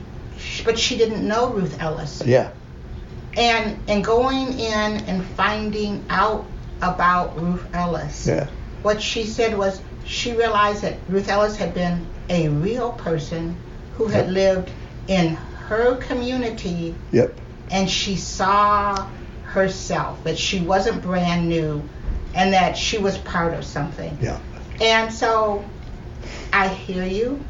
[0.64, 2.22] but she didn't know Ruth Ellis.
[2.24, 2.50] Yeah.
[3.36, 6.44] And and going in and finding out
[6.82, 8.26] about Ruth Ellis.
[8.26, 8.48] Yeah.
[8.82, 13.56] What she said was she realized that Ruth Ellis had been a real person
[13.96, 14.34] who had Yep.
[14.34, 14.70] lived
[15.08, 15.34] in
[15.68, 17.38] her community Yep.
[17.70, 19.08] and she saw
[19.44, 21.82] herself that she wasn't brand new
[22.34, 24.16] and that she was part of something.
[24.20, 24.38] Yeah.
[24.80, 25.64] And so
[26.52, 27.42] I hear you,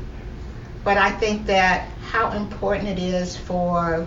[0.85, 4.07] but I think that how important it is for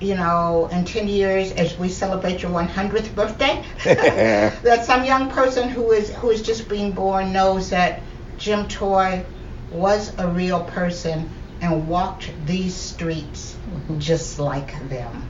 [0.00, 5.68] you know, in 10 years as we celebrate your 100th birthday, that some young person
[5.68, 8.02] who is who is just being born knows that
[8.36, 9.24] Jim Toy
[9.70, 11.30] was a real person
[11.60, 13.98] and walked these streets mm-hmm.
[13.98, 15.28] just like them.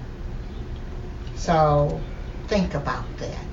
[1.37, 2.01] So
[2.49, 3.45] think about that.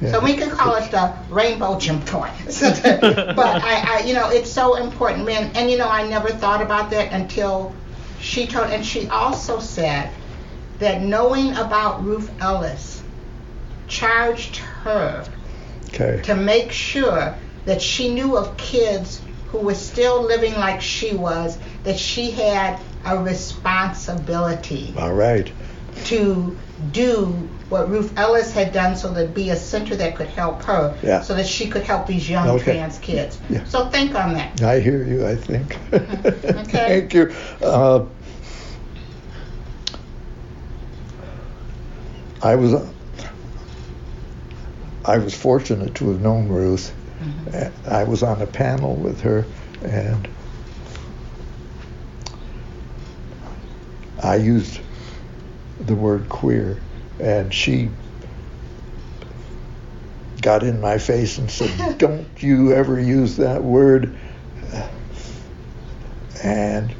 [0.00, 0.12] Yeah.
[0.12, 2.30] So we can call it the Rainbow Jim Toy.
[2.46, 5.50] but I, I, you know, it's so important, man.
[5.54, 7.74] And you know, I never thought about that until
[8.20, 8.70] she told.
[8.70, 10.10] And she also said
[10.80, 13.02] that knowing about Ruth Ellis
[13.88, 15.24] charged her
[15.88, 16.20] Okay.
[16.24, 17.34] to make sure
[17.64, 22.78] that she knew of kids who were still living like she was, that she had
[23.04, 25.50] a responsibility All right.
[26.06, 26.58] to
[26.92, 30.96] do what Ruth Ellis had done so there'd be a center that could help her
[31.02, 31.20] Yeah.
[31.20, 32.74] so that she could help these young Okay.
[32.74, 33.38] trans kids.
[33.50, 33.64] Yeah.
[33.64, 34.62] So think on that.
[34.62, 35.76] I hear you, I think.
[35.92, 37.00] Okay.
[37.00, 37.34] Thank you.
[37.62, 38.04] Uh,
[42.42, 42.74] I was
[45.04, 46.94] I was fortunate to have known Ruth.
[47.52, 49.44] Uh, I was on a panel with her,
[49.82, 50.28] and
[54.22, 54.80] I used
[55.80, 56.80] the word queer,
[57.20, 57.90] and she
[60.42, 64.16] got in my face and said, "Don't you ever use that word."
[66.42, 66.94] And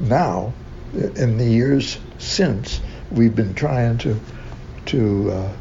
[0.00, 0.52] now,
[0.92, 4.20] in the years since, we've been trying to
[4.86, 5.52] to uh,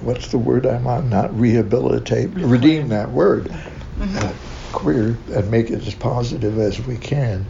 [0.00, 1.10] what's the word I'm on?
[1.10, 3.52] Not rehabilitate, redeem that word,
[4.00, 4.32] uh,
[4.72, 7.44] queer, and make it as positive as we can.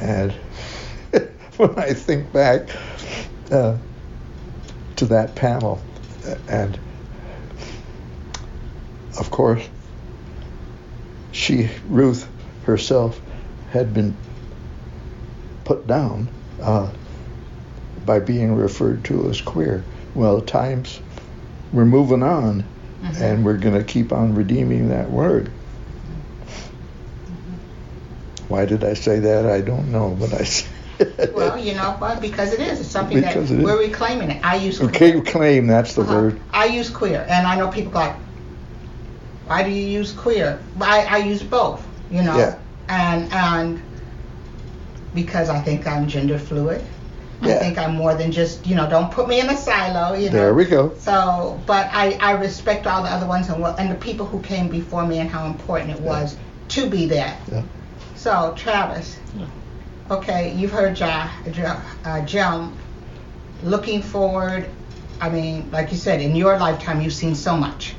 [0.00, 0.32] And
[1.56, 2.68] when I think back
[3.50, 3.76] uh,
[4.96, 5.80] to that panel,
[6.48, 6.78] and
[9.18, 9.66] of course,
[11.32, 12.28] she, Ruth
[12.64, 13.20] herself,
[13.70, 14.16] had been
[15.64, 16.28] put down
[16.60, 16.90] uh,
[18.04, 19.84] by being referred to as queer.
[20.14, 21.00] Well, times
[21.72, 23.22] we're moving on, mm-hmm.
[23.22, 25.50] and we're going to keep on redeeming that word.
[28.48, 29.46] Why did I say that?
[29.46, 30.46] I don't know, but I.
[31.34, 32.20] well, you know what?
[32.20, 32.80] Because it is.
[32.80, 34.44] It's something because that we're reclaiming it.
[34.44, 34.90] I use queer.
[34.90, 35.66] Okay, claim.
[35.66, 36.14] That's the uh-huh.
[36.14, 36.40] word.
[36.52, 38.16] I use queer, and I know people go like,
[39.46, 41.86] "Why do you use queer?" I, I use both.
[42.10, 42.36] You know.
[42.36, 42.58] Yeah.
[42.88, 43.82] And and
[45.14, 46.84] because I think I'm gender fluid.
[47.42, 47.56] Yeah.
[47.56, 50.26] I think I'm more than just, you know, don't put me in a silo, you
[50.26, 50.32] know.
[50.32, 50.94] There we go.
[50.96, 54.40] So, but I, I respect all the other ones and what and the people who
[54.40, 56.40] came before me and how important it was yeah.
[56.68, 57.36] to be there.
[57.50, 57.62] Yeah.
[58.14, 59.18] So, Travis.
[59.36, 59.46] Yeah.
[60.10, 62.72] Okay, you've heard ja, ja, uh, Jim.
[63.64, 64.68] Looking forward,
[65.20, 67.94] I mean, like you said, in your lifetime, you've seen so much.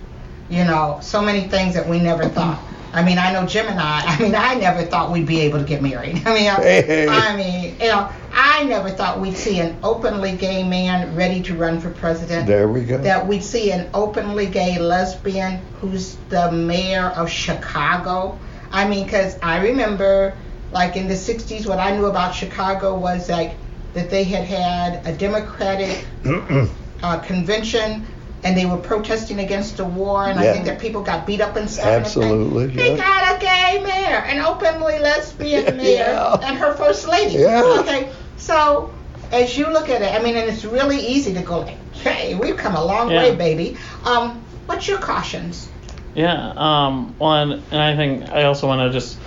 [0.50, 2.62] You know, so many things that we never thought.
[2.94, 4.04] I mean, I know Jim and I.
[4.06, 6.22] I mean, I never thought we'd be able to get married.
[6.26, 7.08] I mean, I.
[7.10, 11.56] I mean, you know, I never thought we'd see an openly gay man ready to
[11.56, 12.48] run for president.
[12.48, 12.98] There we go.
[13.00, 18.40] That we'd see an openly gay lesbian who's the mayor of Chicago.
[18.72, 20.38] I mean, because I remember,
[20.72, 23.56] like in the '60s, what I knew about Chicago was like
[23.94, 26.06] that they had had a Democratic
[27.04, 28.06] uh, convention
[28.44, 30.50] and they were protesting against the war, and yeah.
[30.50, 31.86] I think that people got beat up and stuff.
[31.86, 32.66] Absolutely.
[32.66, 36.38] And they got a gay mayor, an openly lesbian mayor, yeah.
[36.44, 37.36] and her first lady.
[37.40, 37.80] Yeah.
[37.80, 38.94] Okay, so
[39.32, 42.36] as you look at it, I mean, and it's really easy to go like, "Hey,
[42.36, 43.24] we've come a long yeah.
[43.24, 45.68] way, baby." Um, what's your cautions?
[46.14, 46.54] Yeah.
[46.56, 49.18] Um, one, and I think I also want to just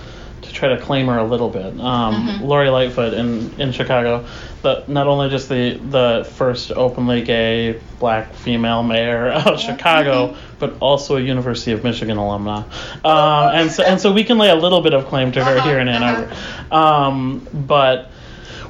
[0.51, 1.79] to try to claim her a little bit.
[1.79, 2.43] Um, mm-hmm.
[2.43, 4.25] Lori Lightfoot in in Chicago
[4.61, 10.55] the not only just the the first openly gay black female mayor of Chicago, mm-hmm.
[10.59, 12.65] but also a University of Michigan alumna,
[13.05, 15.57] um, and so and so we can lay a little bit of claim to her
[15.57, 16.75] uh-huh, here in Ann Arbor, uh-huh.
[16.75, 18.09] um, but.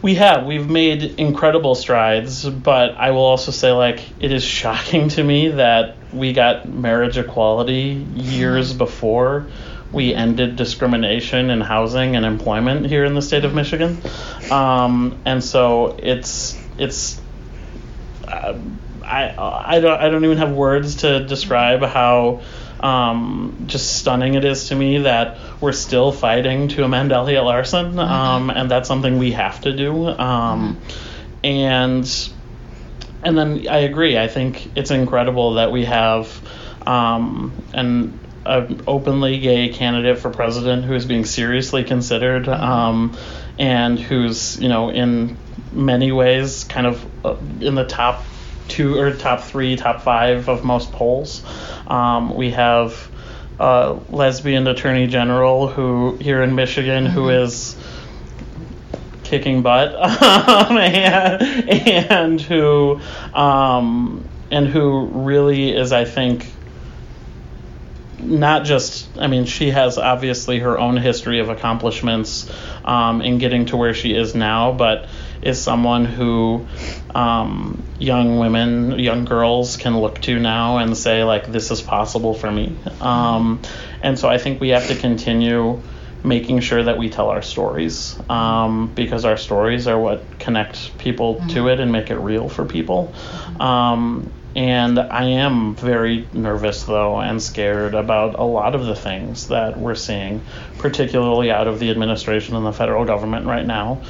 [0.03, 0.47] We have.
[0.47, 5.49] We've made incredible strides, but I will also say, like, it is shocking to me
[5.49, 8.79] that we got marriage equality years mm-hmm.
[8.79, 9.45] before
[9.91, 14.01] we ended discrimination in housing and employment here in the state of Michigan,
[14.49, 17.19] um, and so it's it's.
[18.27, 18.57] Uh,
[19.03, 22.41] I, I don't I don't even have words to describe how
[22.79, 27.91] um, just stunning it is to me that we're still fighting to amend Elliott Larsen,
[27.91, 27.99] mm-hmm.
[27.99, 30.07] um, and that's something we have to do.
[30.07, 31.45] Um, mm-hmm.
[31.45, 32.29] And
[33.23, 34.17] and then I agree.
[34.17, 36.41] I think it's incredible that we have
[36.85, 43.15] um, and an openly gay candidate for president who is being seriously considered um,
[43.59, 45.37] and who's you know in
[45.71, 48.23] many ways kind of uh, in the top
[48.67, 51.43] two or top three top five of most polls
[51.87, 53.09] um, we have
[53.59, 57.13] a lesbian attorney general who here in michigan mm-hmm.
[57.13, 57.75] who is
[59.23, 59.93] kicking butt
[60.71, 61.69] and,
[62.11, 62.99] and who
[63.33, 66.47] um, and who really is i think
[68.23, 72.49] not just, I mean, she has obviously her own history of accomplishments
[72.85, 75.07] um, in getting to where she is now, but
[75.41, 76.67] is someone who
[77.15, 82.33] um, young women, young girls can look to now and say, like, this is possible
[82.33, 82.75] for me.
[82.99, 83.61] Um,
[84.01, 85.81] and so I think we have to continue
[86.23, 91.35] making sure that we tell our stories um, because our stories are what connect people
[91.35, 91.47] mm-hmm.
[91.47, 93.13] to it and make it real for people.
[93.59, 99.47] Um, and I am very nervous, though, and scared about a lot of the things
[99.47, 100.41] that we're seeing,
[100.77, 104.01] particularly out of the administration and the federal government right now.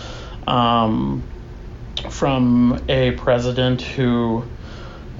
[0.47, 1.23] Um,
[2.09, 4.43] from a president who,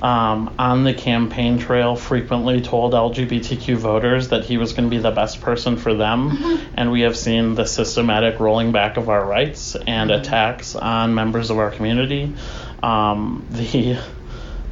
[0.02, 5.02] um, on the campaign trail, frequently told LGBTQ voters that he was going to be
[5.02, 6.32] the best person for them.
[6.32, 6.74] Mm-hmm.
[6.76, 10.22] And we have seen the systematic rolling back of our rights and mm-hmm.
[10.22, 12.34] attacks on members of our community.
[12.82, 14.00] Um, the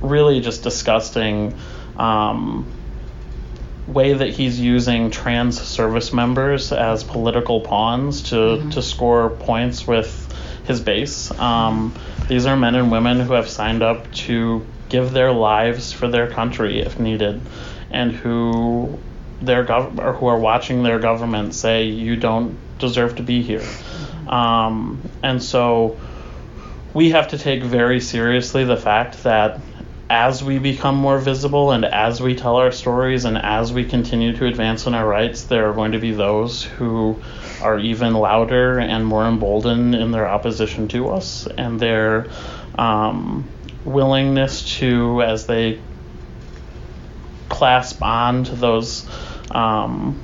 [0.01, 1.57] really just disgusting
[1.97, 2.65] um,
[3.87, 8.69] way that he's using trans service members as political pawns to, mm-hmm.
[8.69, 10.25] to score points with
[10.65, 11.31] his base.
[11.39, 11.93] Um,
[12.27, 16.29] these are men and women who have signed up to give their lives for their
[16.29, 17.41] country if needed,
[17.91, 18.99] and who
[19.41, 23.59] their gov- or who are watching their government say you don't deserve to be here.
[23.59, 24.29] Mm-hmm.
[24.29, 25.97] Um, and so
[26.93, 29.59] we have to take very seriously the fact that
[30.09, 34.35] as we become more visible and as we tell our stories and as we continue
[34.35, 37.21] to advance in our rights, there are going to be those who
[37.61, 42.27] are even louder and more emboldened in their opposition to us and their
[42.75, 43.47] um,
[43.85, 45.79] willingness to, as they
[47.49, 49.07] clasp on to those
[49.51, 50.21] um,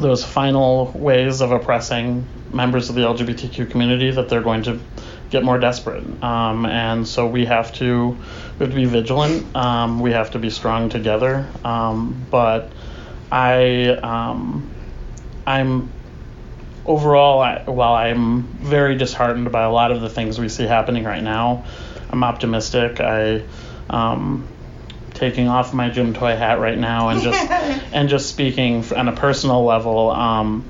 [0.00, 4.80] those final ways of oppressing members of the LGBTQ community that they're going to
[5.36, 6.04] get more desperate.
[6.22, 8.16] Um, and so we have to
[8.58, 9.54] we have to be vigilant.
[9.54, 11.46] Um, we have to be strong together.
[11.62, 12.72] Um, but
[13.30, 14.70] I um,
[15.46, 15.90] I'm
[16.86, 21.04] overall I, while I'm very disheartened by a lot of the things we see happening
[21.04, 21.66] right now,
[22.08, 23.00] I'm optimistic.
[23.00, 23.42] I
[23.90, 24.48] um,
[25.12, 27.50] taking off my Jim Toy hat right now and just
[27.92, 30.66] and just speaking on a personal level, um,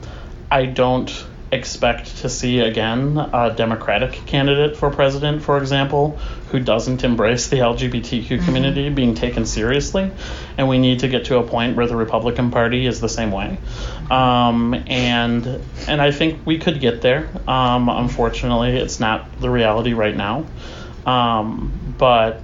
[0.50, 1.10] I don't
[1.52, 6.18] expect to see again a Democratic candidate for president, for example,
[6.50, 8.44] who doesn't embrace the LGBTQ mm-hmm.
[8.44, 10.10] community being taken seriously.
[10.58, 13.30] And we need to get to a point where the Republican Party is the same
[13.30, 13.58] way.
[14.10, 17.28] Um, and and I think we could get there.
[17.48, 20.46] Um, unfortunately, it's not the reality right now.
[21.04, 22.42] Um, but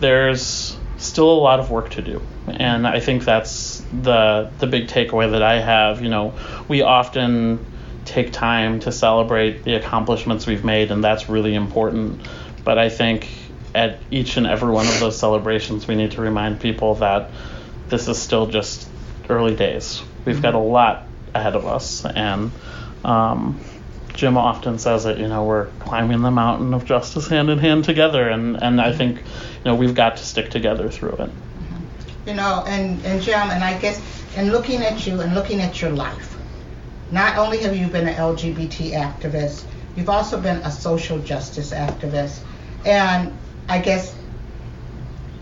[0.00, 2.20] there's still a lot of work to do.
[2.48, 6.02] And I think that's the the big takeaway that I have.
[6.02, 6.34] You know,
[6.66, 7.64] we often
[8.04, 12.20] take time to celebrate the accomplishments we've made, and that's really important.
[12.64, 13.28] But I think
[13.74, 17.30] at each and every one of those celebrations, we need to remind people that
[17.88, 18.88] this is still just
[19.28, 20.02] early days.
[20.24, 20.42] We've mm-hmm.
[20.42, 22.50] got a lot ahead of us, and
[23.04, 23.60] um,
[24.14, 25.18] Jim often says it.
[25.18, 28.92] You know, we're climbing the mountain of justice hand in hand together, and and I
[28.92, 31.30] think you know we've got to stick together through it.
[31.30, 32.28] Mm-hmm.
[32.28, 34.00] You know, and and Jim, and I guess,
[34.36, 36.31] and looking at you and looking at your life,
[37.12, 39.64] not only have you been an LGBT activist,
[39.94, 42.40] you've also been a social justice activist,
[42.84, 43.36] and
[43.68, 44.14] I guess,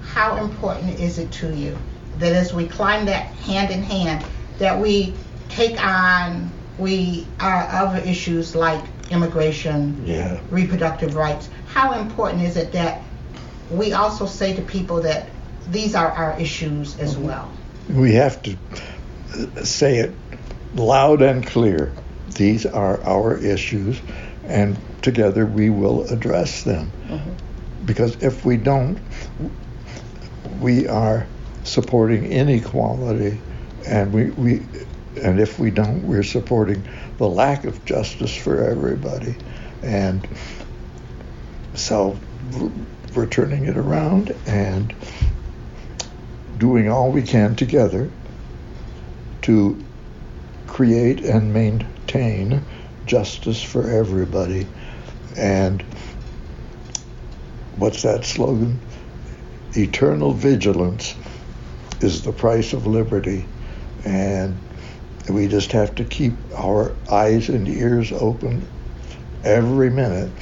[0.02, 1.78] how important is it to you
[2.18, 4.26] that as we climb that hand in hand,
[4.58, 5.14] that we
[5.48, 10.40] take on we other issues like immigration, yeah.
[10.50, 11.48] reproductive rights.
[11.68, 13.02] How important is it that
[13.70, 15.28] we also say to people that
[15.70, 17.26] these are our issues as mm-hmm.
[17.26, 17.52] well?
[17.90, 18.56] We have to
[19.64, 20.14] say it
[20.74, 21.92] loud and clear.
[22.34, 24.00] These are our issues,
[24.44, 26.92] and together we will address them.
[27.08, 27.86] Mm-hmm.
[27.86, 28.98] Because if we don't,
[30.60, 31.26] we are
[31.64, 33.40] supporting inequality,
[33.86, 34.62] and we, we
[35.20, 36.86] and if we don't, we're supporting
[37.18, 39.36] the lack of justice for everybody.
[39.82, 40.26] And
[41.74, 42.18] so
[43.14, 44.94] we're turning it around and
[46.58, 48.10] doing all we can together
[49.42, 49.82] to
[50.80, 52.64] create and maintain
[53.04, 54.66] justice for everybody.
[55.36, 55.82] And
[57.76, 58.80] what's that slogan?
[59.76, 61.14] Eternal vigilance
[62.00, 63.44] is the price of liberty.
[64.06, 64.56] And
[65.28, 68.66] we just have to keep our eyes and ears open
[69.44, 70.32] every minute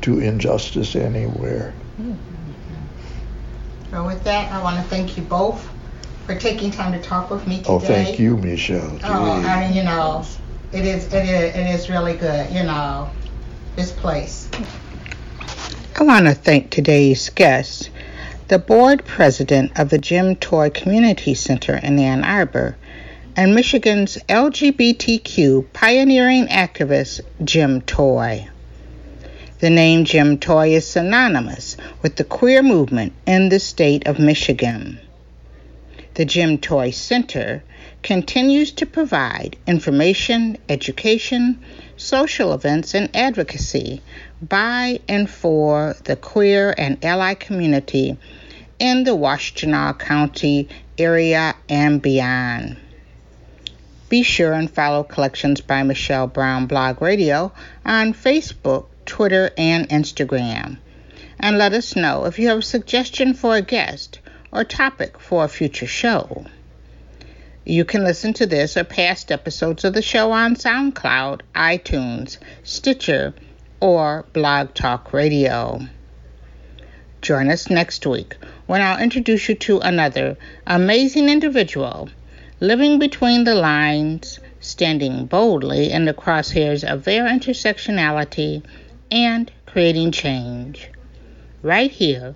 [0.00, 1.74] to injustice anywhere.
[2.00, 2.14] Mm-hmm.
[3.90, 5.71] So with that, I want to thank you both
[6.26, 7.68] for taking time to talk with me today.
[7.68, 8.98] Oh, thank you, Michelle.
[9.04, 10.24] Oh, I mean, you know,
[10.72, 12.50] it is, it is, it is really good.
[12.50, 13.10] You know,
[13.76, 14.48] this place.
[15.98, 17.90] I want to thank today's guests
[18.52, 22.76] the board president of the Jim Toy Community Center in Ann Arbor,
[23.34, 28.46] and Michigan's LGBTQ pioneering activist, Jim Toy.
[29.60, 34.98] The name Jim Toy is synonymous with the queer movement in the state of Michigan.
[36.14, 37.64] The Jim Toy Center
[38.02, 41.58] continues to provide information, education,
[41.96, 44.02] social events, and advocacy
[44.42, 48.18] by and for the queer and ally community
[48.78, 50.68] in the Washtenaw County
[50.98, 52.76] area and beyond.
[54.10, 57.52] Be sure and follow Collections by Michelle Brown Blog Radio
[57.86, 60.76] on Facebook, Twitter, and Instagram.
[61.40, 64.18] And let us know if you have a suggestion for a guest
[64.52, 66.44] or topic for a future show.
[67.64, 73.34] You can listen to this or past episodes of the show on SoundCloud, iTunes, Stitcher,
[73.80, 75.80] or Blog Talk Radio.
[77.20, 82.08] Join us next week when I'll introduce you to another amazing individual
[82.58, 88.62] living between the lines, standing boldly in the crosshairs of their intersectionality
[89.10, 90.88] and creating change.
[91.62, 92.34] Right here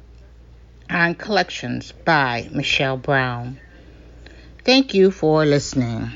[0.90, 3.58] on Collections by Michelle Brown.
[4.64, 6.12] Thank you for listening.